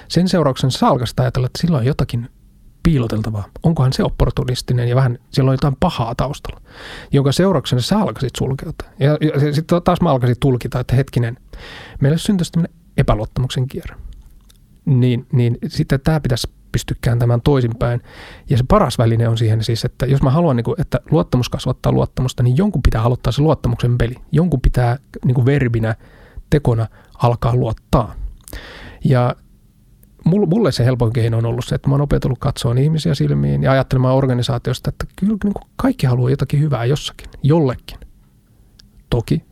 [0.09, 2.29] Sen seurauksena sä alkaisit ajatella, että sillä on jotakin
[2.83, 3.45] piiloteltavaa.
[3.63, 6.61] Onkohan se opportunistinen ja vähän siellä on jotain pahaa taustalla,
[7.13, 8.89] jonka seurauksena sä alkaisit sulkeutua.
[8.99, 11.39] Ja, ja sitten taas mä alkaisin tulkita, että hetkinen,
[12.01, 13.97] meillä syntyisi tämmöinen epäluottamuksen kierre.
[14.85, 18.01] Niin, niin sitten tämä pitäisi pysty kääntämään toisinpäin.
[18.51, 21.49] Ja se paras väline on siihen siis, että jos mä haluan, niin kuin, että luottamus
[21.49, 24.15] kasvattaa luottamusta, niin jonkun pitää aloittaa se luottamuksen peli.
[24.33, 25.95] Jonkun pitää niin kuin verbinä,
[26.51, 26.87] tekona
[27.23, 28.15] alkaa luottaa.
[29.05, 29.37] Ja
[30.25, 33.73] mulle se helpoin keino on ollut se, että mä oon opetellut katsoa ihmisiä silmiin ja
[33.73, 37.99] ajattelemaan organisaatiosta, että kyllä niin kuin kaikki haluaa jotakin hyvää jossakin, jollekin.
[39.11, 39.43] Toki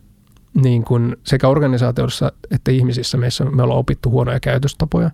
[0.55, 5.11] niin kuin sekä organisaatioissa että ihmisissä meissä me ollaan opittu huonoja käytöstapoja,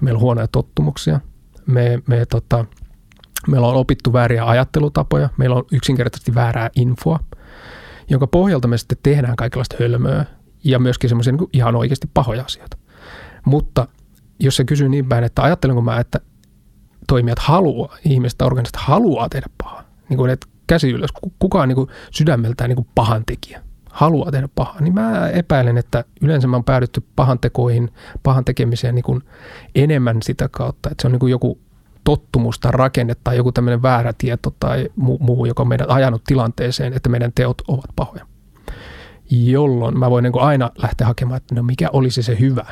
[0.00, 1.20] meillä on huonoja tottumuksia,
[1.66, 2.64] me, me tota,
[3.48, 7.20] meillä on opittu vääriä ajattelutapoja, meillä on yksinkertaisesti väärää infoa,
[8.10, 10.24] jonka pohjalta me sitten tehdään kaikenlaista hölmöä
[10.64, 12.76] ja myöskin semmoisia niin ihan oikeasti pahoja asioita.
[13.44, 13.88] Mutta
[14.40, 16.20] jos se kysyy niin päin, että ajattelenko mä, että
[17.08, 21.88] toimijat haluaa, ihmiset organisaatiot haluaa tehdä pahaa, niin kuin, että käsi ylös, kukaan niin kuin
[22.10, 23.62] sydämeltään niin kuin pahan tekijä
[23.98, 27.90] haluaa tehdä pahaa, niin mä epäilen, että yleensä mä oon päädytty pahan tekoihin,
[28.22, 29.22] pahan tekemiseen niin kuin
[29.74, 31.58] enemmän sitä kautta, että se on niin kuin joku
[32.04, 36.92] tottumus tai rakenne tai joku tämmöinen väärä tieto tai muu, joka on meidän ajanut tilanteeseen,
[36.92, 38.26] että meidän teot ovat pahoja.
[39.30, 42.64] Jolloin mä voin niin aina lähteä hakemaan, että no mikä olisi se hyvä,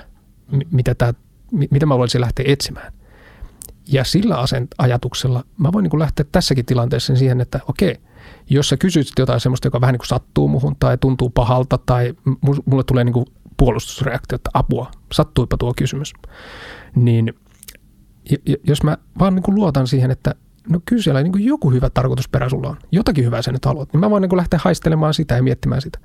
[0.70, 1.14] mitä, tää,
[1.52, 2.92] mitä mä voisin lähteä etsimään.
[3.88, 7.96] Ja sillä asent- ajatuksella mä voin niin kuin lähteä tässäkin tilanteessa siihen, että okei,
[8.50, 12.14] jos sä kysyt jotain semmoista, joka vähän niin kuin sattuu muhun tai tuntuu pahalta tai
[12.66, 16.12] mulle tulee niin kuin puolustusreaktio, että apua, sattuipa tuo kysymys,
[16.94, 17.34] niin
[18.64, 20.34] jos mä vaan niin kuin luotan siihen, että
[20.68, 24.00] no kyllä siellä niin joku hyvä tarkoitusperä sulla on, jotakin hyvää sä nyt haluat, niin
[24.00, 25.98] mä voin niin lähteä haistelemaan sitä ja miettimään sitä.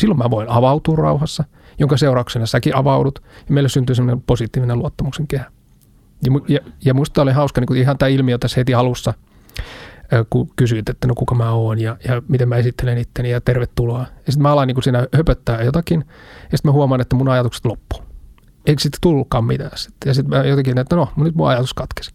[0.00, 1.44] Silloin mä voin avautua rauhassa,
[1.78, 5.44] jonka seurauksena säkin avaudut ja meille syntyy semmoinen positiivinen luottamuksen kehä.
[6.24, 9.14] Ja, ja, ja musta oli hauska niin ihan tämä ilmiö tässä heti alussa,
[10.30, 14.00] kun kysyit, että no kuka mä oon ja, ja miten mä esittelen itteni ja tervetuloa.
[14.00, 16.04] Ja sitten mä alan niin siinä höpöttää jotakin
[16.52, 18.00] ja sitten mä huomaan, että mun ajatukset loppuu.
[18.66, 20.10] Eikö sitten tullutkaan mitään sitten.
[20.10, 22.14] Ja sitten mä jotenkin, että no, nyt mun ajatus katkesi.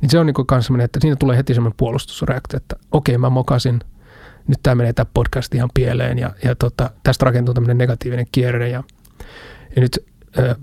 [0.00, 3.30] Niin se on niin kuin semmoinen, että siinä tulee heti semmoinen puolustusreaktio, että okei, mä
[3.30, 3.80] mokasin,
[4.48, 8.68] nyt tämä menee tämä podcast ihan pieleen ja, ja tota, tästä rakentuu tämmöinen negatiivinen kierre
[8.68, 8.84] ja,
[9.76, 9.98] ja nyt,
[10.38, 10.56] äh,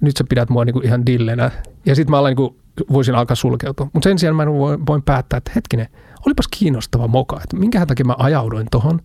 [0.00, 1.50] nyt sä pidät mua niin kuin ihan dillenä.
[1.86, 2.56] Ja sitten mä alan niin kuin,
[2.92, 3.90] voisin alkaa sulkeutua.
[3.92, 5.88] Mutta sen sijaan mä voin, voin päättää, että hetkinen,
[6.26, 9.00] olipas kiinnostava moka, että minkä takia mä ajauduin tohon.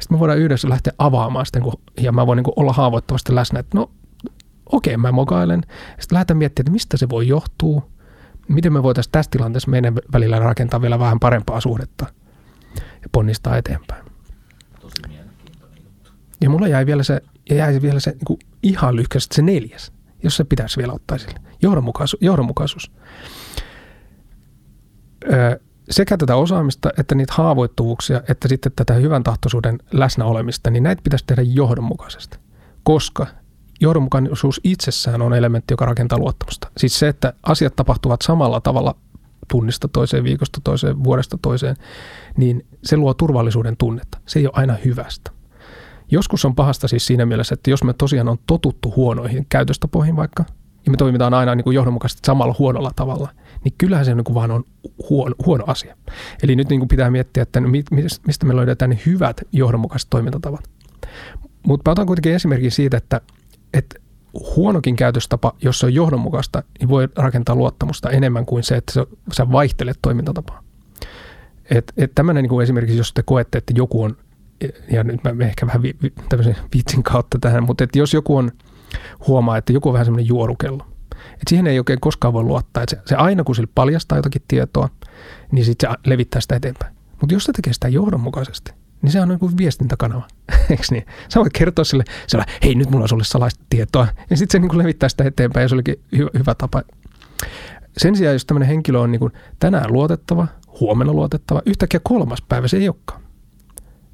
[0.00, 1.60] Sitten me voidaan yhdessä lähteä avaamaan sitä,
[2.00, 3.90] ja mä voin niin olla haavoittavasti läsnä, että no
[4.72, 5.62] okei, okay, mä mokailen.
[5.98, 7.88] Sitten lähdetään miettimään, että mistä se voi johtua,
[8.48, 12.06] miten me voitaisiin tässä tilanteessa meidän välillä rakentaa vielä vähän parempaa suhdetta
[12.76, 14.04] ja ponnistaa eteenpäin.
[14.80, 15.02] Tosi
[16.40, 20.36] Ja mulla jäi vielä se, ja jäi vielä se niin ihan lyhkäisesti se neljäs, jos
[20.36, 21.40] se pitäisi vielä ottaa sille.
[21.62, 22.22] Johdonmukaisuus.
[22.22, 22.92] johdonmukaisuus.
[25.32, 25.56] Öö,
[25.90, 31.24] sekä tätä osaamista, että niitä haavoittuvuuksia, että sitten tätä hyvän tahtoisuuden läsnäolemista, niin näitä pitäisi
[31.26, 32.38] tehdä johdonmukaisesti.
[32.82, 33.26] Koska
[33.80, 36.70] johdonmukaisuus itsessään on elementti, joka rakentaa luottamusta.
[36.76, 38.94] Siis se, että asiat tapahtuvat samalla tavalla
[39.48, 41.76] tunnista toiseen, viikosta toiseen, vuodesta toiseen,
[42.36, 44.18] niin se luo turvallisuuden tunnetta.
[44.26, 45.30] Se ei ole aina hyvästä.
[46.10, 50.44] Joskus on pahasta siis siinä mielessä, että jos me tosiaan on totuttu huonoihin käytöstapoihin vaikka,
[50.86, 53.28] ja me toimitaan aina niin kuin johdonmukaisesti samalla huonolla tavalla,
[53.64, 54.64] niin kyllähän se niin kuin vaan on
[55.10, 55.96] huono, huono asia.
[56.42, 57.60] Eli nyt niin kuin pitää miettiä, että
[58.26, 60.70] mistä me löydetään ne hyvät johdonmukaiset toimintatavat.
[61.66, 63.20] Mutta otan kuitenkin esimerkin siitä, että
[63.74, 64.00] että
[64.56, 68.92] huonokin käytöstapa, jos se on johdonmukaista, niin voi rakentaa luottamusta enemmän kuin se, että
[69.32, 70.62] sä vaihtelet toimintatapaa.
[71.70, 74.16] Et, et tämmöinen niin kuin esimerkiksi, jos te koette, että joku on,
[74.90, 78.36] ja nyt mä ehkä vähän vi, vi, tämmöisen vitsin kautta tähän, mutta että jos joku
[78.36, 78.52] on,
[79.26, 82.82] huomaa, että joku on vähän semmoinen juorukello, että siihen ei oikein koskaan voi luottaa.
[82.82, 84.88] Että se, se aina kun sillä paljastaa jotakin tietoa,
[85.52, 86.94] niin sitten se levittää sitä eteenpäin.
[87.20, 90.28] Mutta jos se tekee sitä johdonmukaisesti, niin se on niin kuin viestintäkanava,
[90.70, 91.06] eikö niin?
[91.28, 94.58] Sä voit kertoa sille, sille hei nyt mulla on sulle salaista tietoa, ja sitten se
[94.58, 96.82] niin kuin levittää sitä eteenpäin, ja se olikin hy- hyvä tapa.
[97.96, 100.46] Sen sijaan, jos tämmöinen henkilö on niin kuin tänään luotettava,
[100.80, 103.22] huomenna luotettava, yhtäkkiä kolmas päivä se ei olekaan,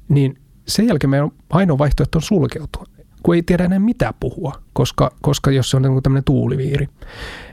[0.09, 0.37] niin
[0.67, 2.83] sen jälkeen meidän ainoa vaihtoehto on sulkeutua,
[3.23, 6.87] kun ei tiedä enää mitä puhua, koska, koska jos se on niin tämmöinen tuuliviiri.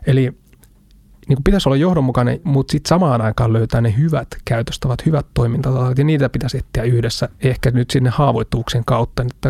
[0.07, 0.33] Eli
[1.31, 5.99] niin kuin pitäisi olla johdonmukainen, mutta sitten samaan aikaan löytää ne hyvät käytöstavat, hyvät toimintatavat,
[5.99, 9.23] ja niitä pitäisi etsiä yhdessä, ehkä nyt sinne haavoittuvuuksien kautta.
[9.23, 9.49] Että,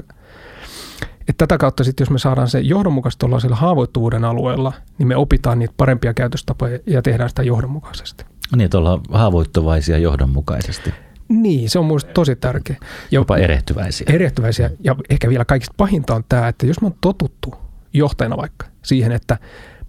[1.20, 5.16] että tätä kautta sitten, jos me saadaan se johdonmukaisesti olla sillä haavoittuvuuden alueella, niin me
[5.16, 8.24] opitaan niitä parempia käytöstapoja ja tehdään sitä johdonmukaisesti.
[8.56, 10.94] Niin, että ollaan haavoittuvaisia johdonmukaisesti.
[11.28, 12.76] Niin, se on minusta tosi tärkeä.
[13.10, 14.06] Jopa erehtyväisiä.
[14.10, 14.70] Erehtyväisiä.
[14.84, 17.54] Ja ehkä vielä kaikista pahinta on tämä, että jos me on totuttu
[17.92, 19.38] johtajana vaikka siihen, että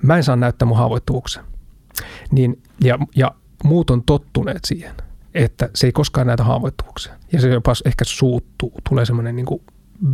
[0.03, 1.43] mä en saa näyttää mun haavoittuvuuksia,
[2.31, 3.31] niin, ja, ja
[3.63, 4.95] muut on tottuneet siihen,
[5.33, 7.13] että se ei koskaan näitä haavoittuvuuksia.
[7.31, 9.45] Ja se jopa ehkä suuttuu, tulee semmoinen niin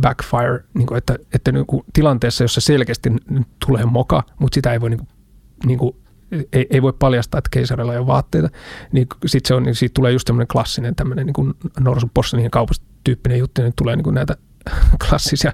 [0.00, 3.10] backfire, niin kuin, että, että niin kuin tilanteessa, jossa selkeästi
[3.66, 5.08] tulee moka, mutta sitä ei voi niin kuin,
[5.66, 5.96] niin kuin,
[6.52, 8.48] ei, ei voi paljastaa, että keisarilla ei ole vaatteita,
[8.92, 12.86] niin sitten se on, niin siitä tulee just semmoinen klassinen tämmöinen niin norsupossa niihin kaupasta
[13.04, 14.36] tyyppinen juttu, niin tulee niin kuin näitä
[15.08, 15.52] klassisia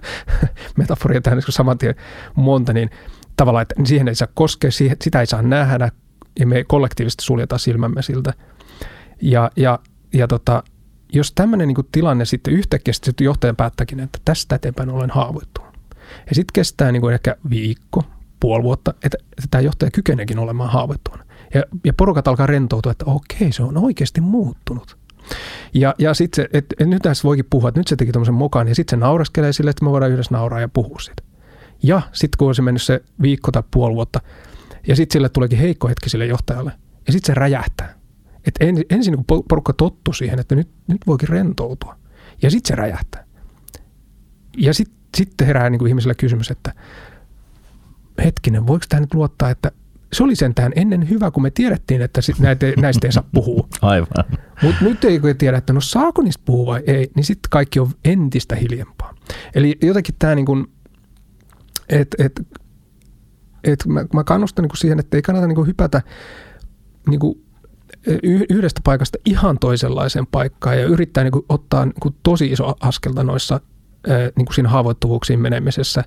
[0.76, 1.94] metaforia tähän niin saman tien
[2.34, 2.90] monta, niin
[3.36, 5.90] tavallaan, että siihen ei saa koskea, sitä ei saa nähdä,
[6.38, 8.32] ja me kollektiivisesti suljetaan silmämme siltä.
[9.22, 9.78] Ja, ja,
[10.12, 10.62] ja tota,
[11.12, 15.74] jos tämmöinen niin tilanne sitten yhtäkkiä sitten johtaja päättäkin, että tästä eteenpäin olen haavoittunut.
[16.28, 18.02] Ja sitten kestää niin kuin ehkä viikko,
[18.40, 21.26] puoli vuotta, että, että tämä johtaja kykeneekin olemaan haavoittunut.
[21.54, 24.96] Ja, ja porukat alkaa rentoutua, että okei, se on oikeasti muuttunut.
[25.74, 28.34] Ja, ja sitten se, että et nyt tässä voikin puhua, että nyt se teki tuommoisen
[28.34, 31.22] mokan, ja sitten se nauraskelee sille, että me voidaan yhdessä nauraa ja puhua siitä.
[31.82, 34.20] Ja sitten kun olisi mennyt se viikko tai puoli vuotta,
[34.86, 36.72] ja sitten sille tuleekin heikko hetki sille johtajalle.
[37.06, 37.94] Ja sitten se räjähtää.
[38.46, 41.96] Et en, ensin kun porukka tottu siihen, että nyt, nyt voikin rentoutua.
[42.42, 43.24] Ja sitten se räjähtää.
[44.56, 46.74] Ja sitten sit herää niin kuin ihmiselle kysymys, että
[48.24, 49.72] hetkinen, voiko tämä nyt luottaa, että
[50.12, 53.68] se oli sentään ennen hyvä, kun me tiedettiin, että näitä, näistä ei saa puhua.
[53.82, 54.24] Aivan.
[54.62, 57.90] Mutta nyt ei tiedä, että no saako niistä puhua vai ei, niin sitten kaikki on
[58.04, 59.14] entistä hiljempaa.
[59.54, 60.66] Eli jotenkin tämä niin kuin,
[61.88, 62.46] että et
[63.64, 66.02] et mä, mä kannustan niin siihen, että ei kannata niin hypätä
[67.10, 67.44] niin kuin
[68.50, 73.22] yhdestä paikasta ihan toisenlaiseen paikkaan ja yrittää niin kuin ottaa niin kuin tosi iso askelta
[73.22, 73.60] noissa
[74.36, 76.04] niin kuin siinä haavoittuvuuksiin menemisessä,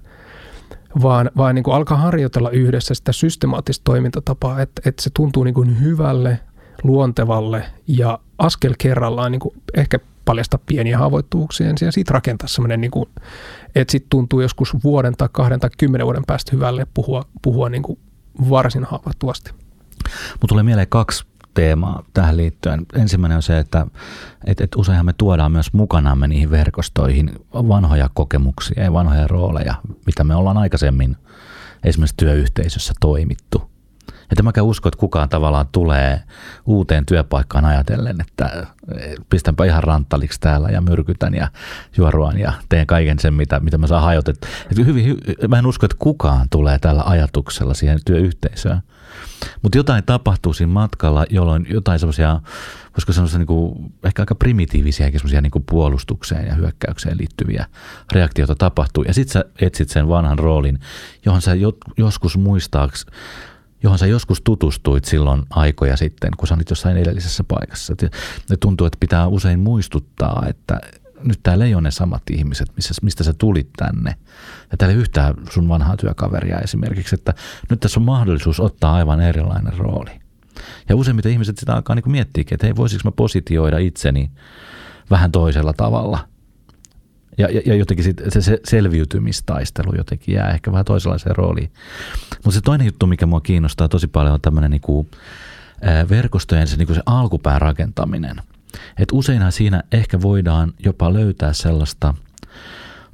[1.01, 5.53] vaan, vaan niin kuin alkaa harjoitella yhdessä sitä systemaattista toimintatapaa, että, että se tuntuu niin
[5.53, 6.39] kuin hyvälle,
[6.83, 12.81] luontevalle ja askel kerrallaan niin kuin ehkä paljasta pieniä haavoittuvuuksia ensin ja siitä rakentaa semmoinen,
[12.81, 13.09] niin kuin,
[13.75, 17.83] että sitten tuntuu joskus vuoden tai kahden tai kymmenen vuoden päästä hyvälle puhua, puhua niin
[17.83, 17.99] kuin
[18.49, 19.51] varsin haavoittuvasti.
[20.31, 22.85] Mutta tulee mieleen kaksi teemaa tähän liittyen.
[22.93, 23.87] Ensimmäinen on se, että,
[24.45, 30.23] että, että useinhan me tuodaan myös mukanamme niihin verkostoihin vanhoja kokemuksia ja vanhoja rooleja, mitä
[30.23, 31.17] me ollaan aikaisemmin
[31.83, 33.66] esimerkiksi työyhteisössä toimittu.
[34.31, 36.23] Että mäkään usko, että kukaan tavallaan tulee
[36.65, 38.67] uuteen työpaikkaan ajatellen, että
[39.29, 41.47] pistänpä ihan ranttaliksi täällä ja myrkytän ja
[41.97, 44.49] juoruan ja teen kaiken sen, mitä, mitä mä saan hajotettua.
[44.77, 48.81] Hyvin, mä en usko, että kukaan tulee tällä ajatuksella siihen työyhteisöön.
[49.61, 52.41] Mutta jotain tapahtuu siinä matkalla, jolloin jotain semmoisia,
[52.93, 57.65] voisiko semmoisia niin ehkä aika primitiivisiäkin semmoisia niin puolustukseen ja hyökkäykseen liittyviä
[58.11, 59.03] reaktioita tapahtuu.
[59.03, 60.79] Ja sitten sä etsit sen vanhan roolin,
[61.25, 61.51] johon sä
[61.97, 63.05] joskus muistaaks,
[63.83, 67.95] johon sä joskus tutustuit silloin aikoja sitten, kun sä olit jossain edellisessä paikassa.
[68.49, 70.81] Ja tuntuu, että pitää usein muistuttaa, että
[71.23, 74.15] nyt täällä ei ole ne samat ihmiset, missä, mistä sä tulit tänne.
[74.71, 77.33] Ja täällä ei yhtään sun vanhaa työkaveria esimerkiksi, että
[77.69, 80.11] nyt tässä on mahdollisuus ottaa aivan erilainen rooli.
[80.89, 84.31] Ja useimmiten ihmiset sitä alkaa niin miettiä, että hei, voisiko mä positioida itseni
[85.09, 86.19] vähän toisella tavalla.
[87.37, 91.71] Ja, ja, ja jotenkin sit se, se selviytymistaistelu jotenkin jää ehkä vähän toisenlaiseen rooliin.
[92.29, 95.09] Mutta se toinen juttu, mikä mua kiinnostaa tosi paljon, on tämmöinen niin
[96.09, 98.41] verkostojen se, niin se alkupään rakentaminen–
[98.97, 102.13] et useinhan siinä ehkä voidaan jopa löytää sellaista,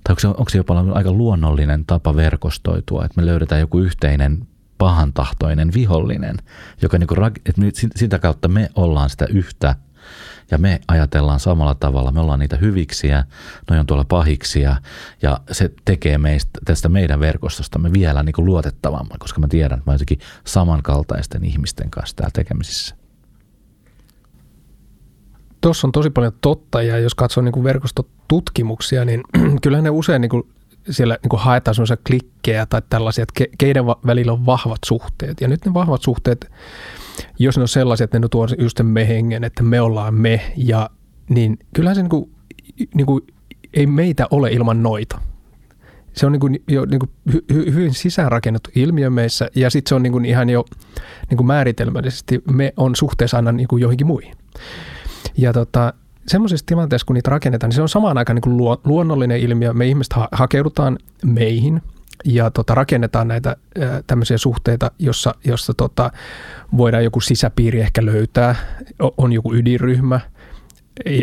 [0.04, 4.48] tai onko se, onko se jopa aika luonnollinen tapa verkostoitua, että me löydetään joku yhteinen
[4.78, 6.38] pahantahtoinen vihollinen,
[6.82, 7.62] joka niin kuin, että
[7.96, 9.76] sitä kautta me ollaan sitä yhtä
[10.52, 12.12] ja me ajatellaan samalla tavalla.
[12.12, 13.24] Me ollaan niitä hyviksiä,
[13.70, 14.76] noi on tuolla pahiksia
[15.22, 19.92] ja se tekee meistä, tästä meidän verkostostamme vielä niin kuin luotettavamman, koska mä tiedän, että
[19.92, 22.96] mä jotenkin samankaltaisten ihmisten kanssa täällä tekemisissä
[25.64, 29.24] tuossa on tosi paljon totta ja jos katsoo niin kuin verkostotutkimuksia, niin
[29.62, 30.44] kyllähän ne usein niin kuin
[30.90, 35.42] siellä niin kuin haetaan sellaisia klikkejä tai tällaisia, että keiden välillä on vahvat suhteet.
[35.42, 36.52] Ja nyt ne vahvat suhteet,
[37.40, 40.90] jos ne on sellaisia, että ne tuo just me hengen, että me ollaan me, ja,
[41.30, 42.32] niin kyllähän se niin kuin,
[42.94, 43.22] niin kuin,
[43.74, 45.20] ei meitä ole ilman noita.
[46.14, 49.96] Se on niin kuin, jo niin kuin hy, hyvin sisäänrakennettu ilmiö meissä, ja sitten se
[49.96, 50.66] on niin kuin ihan jo
[51.30, 54.36] niin kuin määritelmällisesti, me on suhteessa aina niin kuin joihinkin muihin.
[55.38, 55.94] Ja tota,
[56.28, 59.74] semmoisessa tilanteessa, kun niitä rakennetaan, niin se on samaan aikaan niin kuin luonnollinen ilmiö.
[59.74, 61.82] Me ihmiset ha- hakeudutaan meihin
[62.26, 66.12] ja tota, rakennetaan näitä ää, tämmöisiä suhteita, jossa, jossa tota,
[66.78, 68.56] voidaan joku sisäpiiri ehkä löytää,
[69.18, 70.20] on joku ydinryhmä.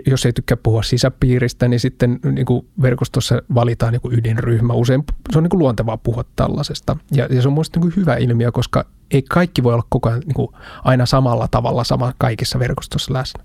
[0.07, 4.73] Jos ei tykkää puhua sisäpiiristä, niin sitten niin kuin verkostossa valitaan joku ydinryhmä.
[4.73, 6.97] Usein se on niin kuin luontevaa puhua tällaisesta.
[7.13, 10.21] Ja, ja se on mielestäni niin hyvä ilmiö, koska ei kaikki voi olla koko ajan
[10.21, 10.49] niin kuin
[10.85, 13.45] aina samalla tavalla sama kaikissa verkostossa läsnä.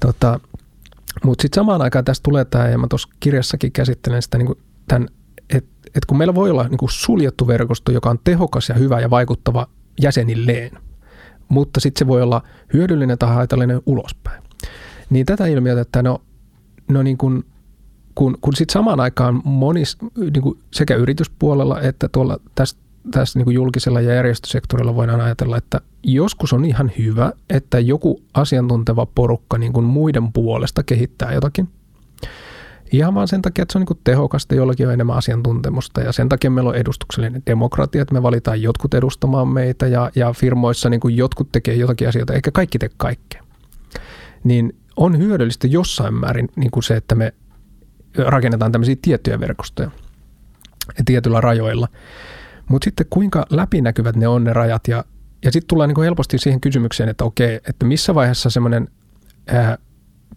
[0.00, 0.40] Tota,
[1.24, 4.54] Mutta sitten samaan aikaan tästä tulee tämä, ja mä tuossa kirjassakin käsittelen sitä, niin
[4.88, 5.08] tämän,
[5.50, 9.10] että et kun meillä voi olla niin suljettu verkosto, joka on tehokas ja hyvä ja
[9.10, 9.66] vaikuttava
[10.00, 10.70] jäsenilleen,
[11.48, 14.42] mutta sitten se voi olla hyödyllinen tai haitallinen ulospäin.
[15.10, 16.22] Niin tätä ilmiötä, että no,
[16.88, 17.44] no niin kuin,
[18.14, 22.76] kun, kun sitten samaan aikaan monis, niin kuin sekä yrityspuolella että tuolla tässä
[23.10, 28.22] tässä niin kuin julkisella ja järjestösektorilla voidaan ajatella, että joskus on ihan hyvä, että joku
[28.34, 31.68] asiantunteva porukka niin kuin muiden puolesta kehittää jotakin.
[32.92, 36.28] Ihan vaan sen takia, että se on niin tehokasta, jollakin on enemmän asiantuntemusta ja sen
[36.28, 41.00] takia meillä on edustuksellinen demokratia, että me valitaan jotkut edustamaan meitä ja, ja firmoissa niin
[41.00, 43.42] kuin jotkut tekee jotakin asioita, eikä kaikki tee kaikkea.
[44.44, 47.34] Niin on hyödyllistä jossain määrin niin kuin se, että me
[48.16, 49.90] rakennetaan tämmöisiä tiettyjä verkostoja
[51.04, 51.88] tietyillä rajoilla.
[52.68, 55.04] Mutta sitten kuinka läpinäkyvät ne on ne rajat ja,
[55.44, 58.88] ja sitten tullaan niin helposti siihen kysymykseen, että okei, että missä vaiheessa semmoinen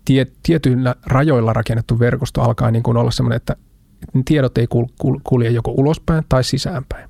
[0.05, 3.55] tie, tietyillä rajoilla rakennettu verkosto alkaa niin kuin olla semmoinen, että
[4.25, 4.67] tiedot ei
[5.23, 7.09] kulje joko ulospäin tai sisäänpäin.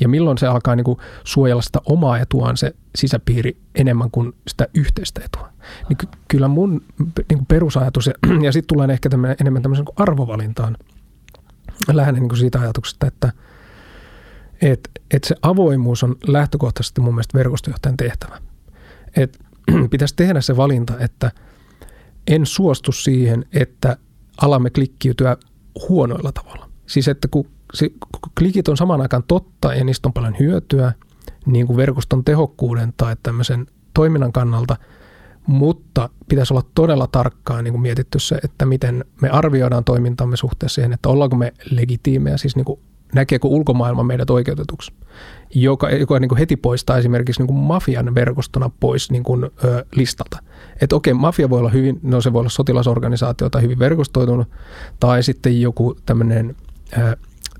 [0.00, 4.68] Ja milloin se alkaa niin kuin suojella sitä omaa etuaan se sisäpiiri enemmän kuin sitä
[4.74, 5.48] yhteistä etua.
[5.88, 9.84] Niin ky- kyllä mun niin kuin perusajatus, ja, ja sitten tulee ehkä tämmönen, enemmän tämmöisen
[9.84, 10.76] niin arvovalintaan,
[11.92, 13.32] lähinnä niin kuin siitä ajatuksesta, että–
[14.62, 18.38] että et se avoimuus on lähtökohtaisesti mun mielestä verkostojohtajan tehtävä.
[19.16, 19.38] Et
[19.90, 21.30] pitäisi tehdä se valinta, että
[22.26, 23.96] en suostu siihen, että
[24.42, 25.36] alamme klikkiytyä
[25.88, 26.68] huonoilla tavalla.
[26.86, 27.46] Siis että kun,
[28.38, 30.92] klikit on samaan aikaan totta ja niistä on paljon hyötyä,
[31.46, 34.76] niin kuin verkoston tehokkuuden tai tämmöisen toiminnan kannalta,
[35.46, 40.74] mutta pitäisi olla todella tarkkaan niin kuin mietitty se, että miten me arvioidaan toimintamme suhteessa
[40.74, 42.80] siihen, että ollaanko me legitiimejä, siis niin kuin
[43.14, 44.92] näkeekö ulkomaailma meidät oikeutetuksi,
[45.54, 49.84] joka, joka niin kuin heti poistaa esimerkiksi niin kuin mafian verkostona pois niin kuin, ö,
[49.94, 50.38] listalta.
[50.80, 54.48] Että okei, mafia voi olla hyvin, no se voi olla sotilasorganisaatio tai hyvin verkostoitunut,
[55.00, 56.56] tai sitten joku tämmöinen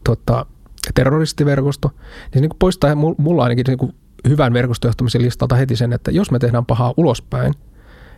[0.04, 0.46] tota,
[0.94, 3.94] terroristiverkosto, niin se niin kuin poistaa mulla ainakin niin kuin
[4.28, 7.54] hyvän verkostojohtamisen listalta heti sen, että jos me tehdään pahaa ulospäin,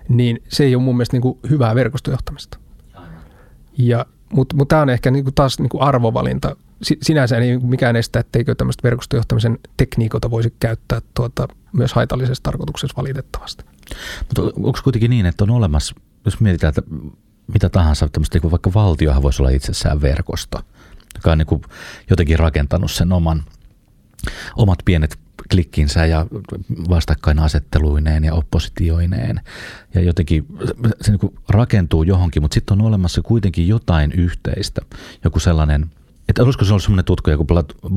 [0.08, 2.58] niin se ei ole mun mielestä niin kuin hyvää verkostojohtamista.
[3.78, 6.56] Ja, mutta mut tämä on ehkä niin kuin taas niin kuin arvovalinta.
[6.82, 13.64] Sinänsä ei mikään estä, etteikö tämmöistä verkostojohtamisen tekniikoita voisi käyttää tuota, myös haitallisessa tarkoituksessa valitettavasti.
[14.28, 16.82] Mutta onko kuitenkin niin, että on olemassa, jos mietitään, että
[17.52, 20.60] mitä tahansa, tämmöistä niin vaikka valtiohan voisi olla itsessään verkosto,
[21.14, 21.62] joka on niin kuin
[22.10, 23.44] jotenkin rakentanut sen oman,
[24.56, 25.18] omat pienet
[25.50, 26.26] klikkinsä ja
[26.88, 29.40] vastakkainasetteluineen ja oppositioineen.
[29.94, 30.46] Ja jotenkin
[31.00, 34.80] se niin rakentuu johonkin, mutta sitten on olemassa kuitenkin jotain yhteistä.
[35.24, 35.90] Joku sellainen,
[36.28, 37.46] että olisiko se ollut semmoinen tutko joku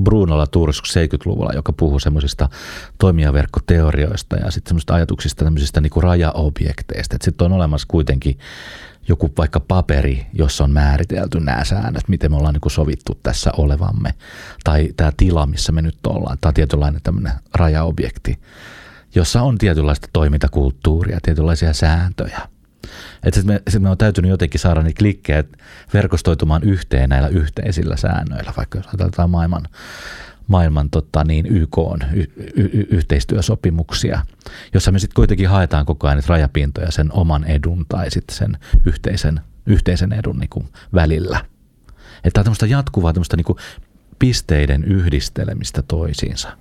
[0.03, 2.49] Bruno Latour 70-luvulla, joka puhuu semmoisista
[2.97, 7.15] toimijaverkkoteorioista ja sitten semmoisista ajatuksista tämmöisistä niin rajaobjekteista.
[7.15, 8.39] Että sitten on olemassa kuitenkin
[9.07, 13.51] joku vaikka paperi, jossa on määritelty nämä säännöt, miten me ollaan niin kuin sovittu tässä
[13.57, 14.13] olevamme,
[14.63, 18.39] tai tämä tila, missä me nyt ollaan, tämä on tietynlainen tämmöinen rajaobjekti,
[19.15, 22.50] jossa on tietynlaista toimintakulttuuria, tietynlaisia sääntöjä.
[23.23, 25.43] Että sitten me, sit me on täytynyt jotenkin saada niitä klikkejä
[25.93, 29.67] verkostoitumaan yhteen näillä yhteisillä säännöillä, vaikka jos ajatellaan maailman
[30.47, 34.25] maailman tota, niin YK on y- y- yhteistyösopimuksia,
[34.73, 38.57] jossa me sitten kuitenkin haetaan koko ajan niitä rajapintoja sen oman edun tai sitten sen
[38.85, 41.45] yhteisen, yhteisen edun niin kuin välillä.
[42.23, 43.57] Että tämä on tämmöistä jatkuvaa tämmöistä niin kuin
[44.19, 46.57] pisteiden yhdistelemistä toisiinsa.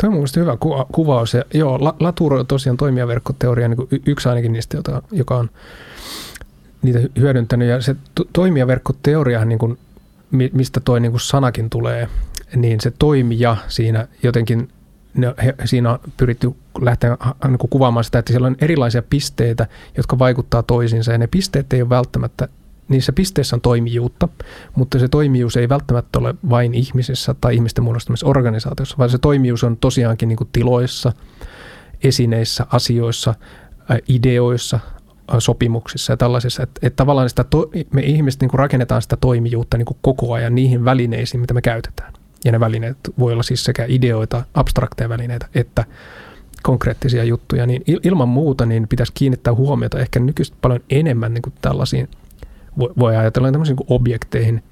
[0.00, 1.34] Tuo on mielestäni hyvä ku- kuvaus.
[1.34, 5.50] Ja joo, Latour on tosiaan toimijaverkkoteoria niin yksi ainakin niistä, jota, joka on
[6.82, 7.68] niitä hyödyntänyt.
[7.68, 9.78] Ja se to- toimijaverkkoteoria, niin kuin,
[10.30, 12.08] mistä toi niin kuin sanakin tulee,
[12.56, 14.68] niin se toimija siinä jotenkin,
[15.14, 17.16] ne, he, siinä on pyritty lähteä
[17.48, 21.72] niin kuin kuvaamaan sitä, että siellä on erilaisia pisteitä, jotka vaikuttaa toisiinsa ja ne pisteet
[21.72, 22.48] ei ole välttämättä
[22.90, 24.28] niissä pisteissä on toimijuutta,
[24.76, 29.64] mutta se toimijuus ei välttämättä ole vain ihmisissä tai ihmisten muodostamissa organisaatioissa, vaan se toimijuus
[29.64, 31.12] on tosiaankin niin kuin tiloissa,
[32.04, 33.34] esineissä, asioissa,
[34.08, 34.80] ideoissa,
[35.38, 39.78] sopimuksissa ja tällaisissa, että, että tavallaan sitä to, me ihmiset niin kuin rakennetaan sitä toimijuutta
[39.78, 42.12] niin kuin koko ajan niihin välineisiin, mitä me käytetään.
[42.44, 45.84] Ja ne välineet voi olla siis sekä ideoita, abstrakteja välineitä, että
[46.62, 51.54] konkreettisia juttuja, niin ilman muuta niin pitäisi kiinnittää huomiota ehkä nykyistä paljon enemmän niin kuin
[51.62, 52.08] tällaisiin,
[52.80, 54.62] voi ajatella tämmöisiin niin objekteihin.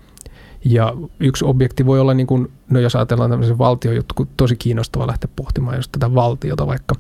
[0.64, 5.06] Ja yksi objekti voi olla, niin kuin, no jos ajatellaan tämmöisen valtiojuttu, kun tosi kiinnostava
[5.06, 6.94] lähteä pohtimaan jos tätä valtiota vaikka.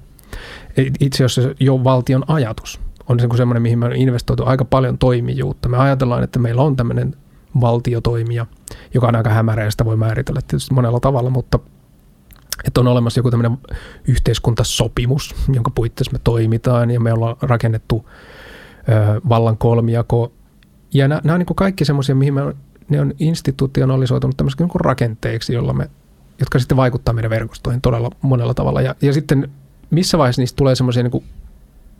[1.00, 5.68] Itse asiassa jo valtion ajatus on se semmoinen, mihin me on investoitu aika paljon toimijuutta.
[5.68, 7.14] Me ajatellaan, että meillä on tämmöinen
[7.60, 8.46] valtiotoimija,
[8.94, 11.58] joka on aika hämärä ja sitä voi määritellä tietysti monella tavalla, mutta
[12.64, 13.58] että on olemassa joku tämmöinen
[14.08, 18.08] yhteiskuntasopimus, jonka puitteissa me toimitaan ja me ollaan rakennettu
[18.88, 20.32] ö, vallan kolmijako.
[20.94, 22.40] Ja nämä, nämä on niin kaikki semmoisia, mihin me,
[22.88, 25.90] ne on institutionalisoitunut tämmöiseksi niin rakenteiksi, jolla me,
[26.40, 28.80] jotka sitten vaikuttaa meidän verkostoihin todella monella tavalla.
[28.80, 29.50] Ja, ja sitten
[29.90, 31.24] missä vaiheessa niistä tulee semmoisia niin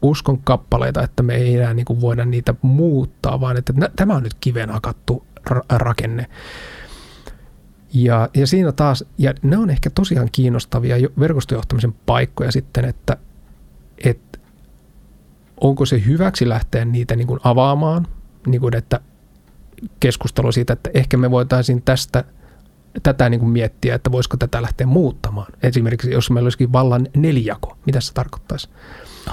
[0.03, 4.23] uskon kappaleita, että me ei enää niin kuin voida niitä muuttaa, vaan että tämä on
[4.23, 5.25] nyt kiven hakattu
[5.71, 6.27] rakenne.
[7.95, 13.17] Ja, ja siinä taas, ja ne on ehkä tosiaan kiinnostavia verkostojohtamisen paikkoja sitten, että,
[14.05, 14.39] että
[15.61, 18.07] onko se hyväksi lähteä niitä niin kuin avaamaan,
[18.49, 19.01] niin kuin että
[20.01, 22.25] keskustelu siitä, että ehkä me voitaisiin tästä
[23.03, 25.53] tätä niin kuin miettiä, että voisiko tätä lähteä muuttamaan.
[25.63, 28.69] Esimerkiksi jos meillä olisikin vallan neljako, mitä se tarkoittaisi?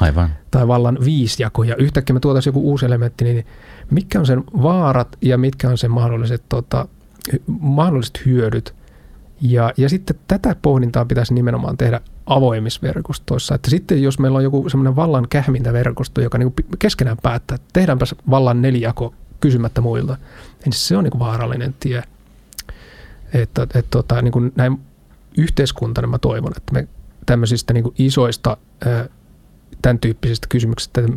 [0.01, 0.29] Aivan.
[0.51, 3.45] Tai vallan viisijako, ja yhtäkkiä me tuotaisiin joku uusi elementti, niin
[3.91, 6.87] mitkä on sen vaarat ja mitkä on sen mahdolliset, tota,
[7.47, 8.75] mahdolliset hyödyt.
[9.41, 13.55] Ja, ja sitten tätä pohdintaa pitäisi nimenomaan tehdä avoimissa verkostoissa.
[13.55, 18.05] Että sitten jos meillä on joku semmoinen vallan kähmintäverkosto, joka niin keskenään päättää, että tehdäänpä
[18.29, 20.17] vallan neljäko kysymättä muilta,
[20.65, 22.03] niin se on niin vaarallinen tie.
[23.33, 24.79] Että, että tota, niin näin
[25.37, 26.87] yhteiskuntana mä toivon, että me
[27.25, 28.57] tämmöisistä niin isoista
[29.81, 31.13] tämän tyyppisistä kysymyksistä, että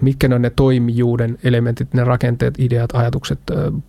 [0.00, 3.38] mitkä ne on ne toimijuuden elementit, ne rakenteet, ideat, ajatukset,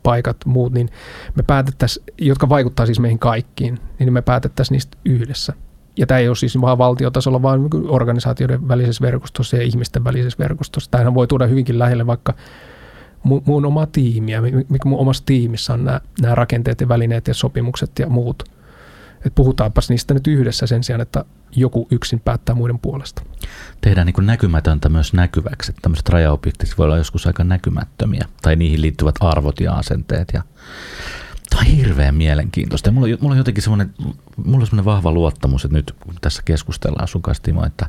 [0.03, 0.89] paikat, muut, niin
[1.35, 5.53] me päätettäisiin, jotka vaikuttaa siis meihin kaikkiin, niin me päätettäisiin niistä yhdessä.
[5.99, 10.91] Ja tämä ei ole siis vaan valtiotasolla, vaan organisaatioiden välisessä verkostossa ja ihmisten välisessä verkostossa.
[10.91, 12.33] Tämähän voi tuoda hyvinkin lähelle vaikka
[13.45, 17.91] mun omaa tiimiä, mikä mun omassa tiimissä on nämä, nämä rakenteet ja välineet ja sopimukset
[17.99, 18.43] ja muut.
[19.17, 21.25] että puhutaanpas niistä nyt yhdessä sen sijaan, että
[21.55, 23.21] joku yksin päättää muiden puolesta.
[23.81, 25.73] Tehdään niin näkymätöntä myös näkyväksi.
[25.81, 30.27] Tämmöiset rajaobjektit voi olla joskus aika näkymättömiä, tai niihin liittyvät arvot ja asenteet.
[30.33, 30.41] Ja
[31.49, 32.87] Tämä on hirveän mielenkiintoista.
[32.89, 33.93] Ja mulla, mulla on jotenkin semmoinen,
[34.45, 37.85] mulla on semmoinen vahva luottamus, että nyt kun tässä keskustellaan sun kanssa, Timo, että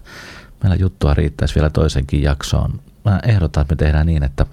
[0.63, 2.81] meillä juttua riittäisi vielä toisenkin jaksoon.
[3.05, 4.47] Mä ehdotan, että me tehdään niin, että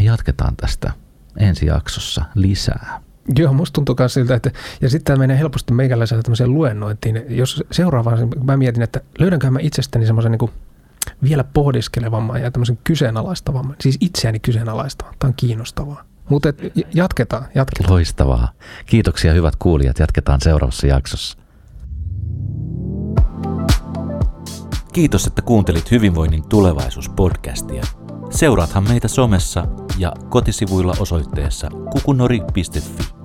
[0.00, 0.92] me jatketaan tästä
[1.36, 3.00] ensi jaksossa lisää.
[3.38, 7.24] Joo, musta tuntuu myös siltä, että ja sitten tämä menee helposti meikäläisellä tämmöiseen luennointiin.
[7.28, 10.50] Jos seuraavaan, mä mietin, että löydänkö mä itsestäni semmoisen niin
[11.22, 15.14] vielä pohdiskelevamman ja tämmöisen kyseenalaistavamman, siis itseäni kyseenalaistavan.
[15.18, 16.04] Tämä on kiinnostavaa.
[16.28, 16.48] Mutta
[16.94, 17.92] jatketaan, jatketaan.
[17.92, 18.48] Loistavaa.
[18.86, 19.98] Kiitoksia hyvät kuulijat.
[19.98, 21.38] Jatketaan seuraavassa jaksossa.
[24.92, 27.86] Kiitos, että kuuntelit Hyvinvoinnin tulevaisuus-podcastia.
[28.30, 29.66] Seuraathan meitä somessa
[29.98, 33.17] ja kotisivuilla osoitteessa kukunori.fi.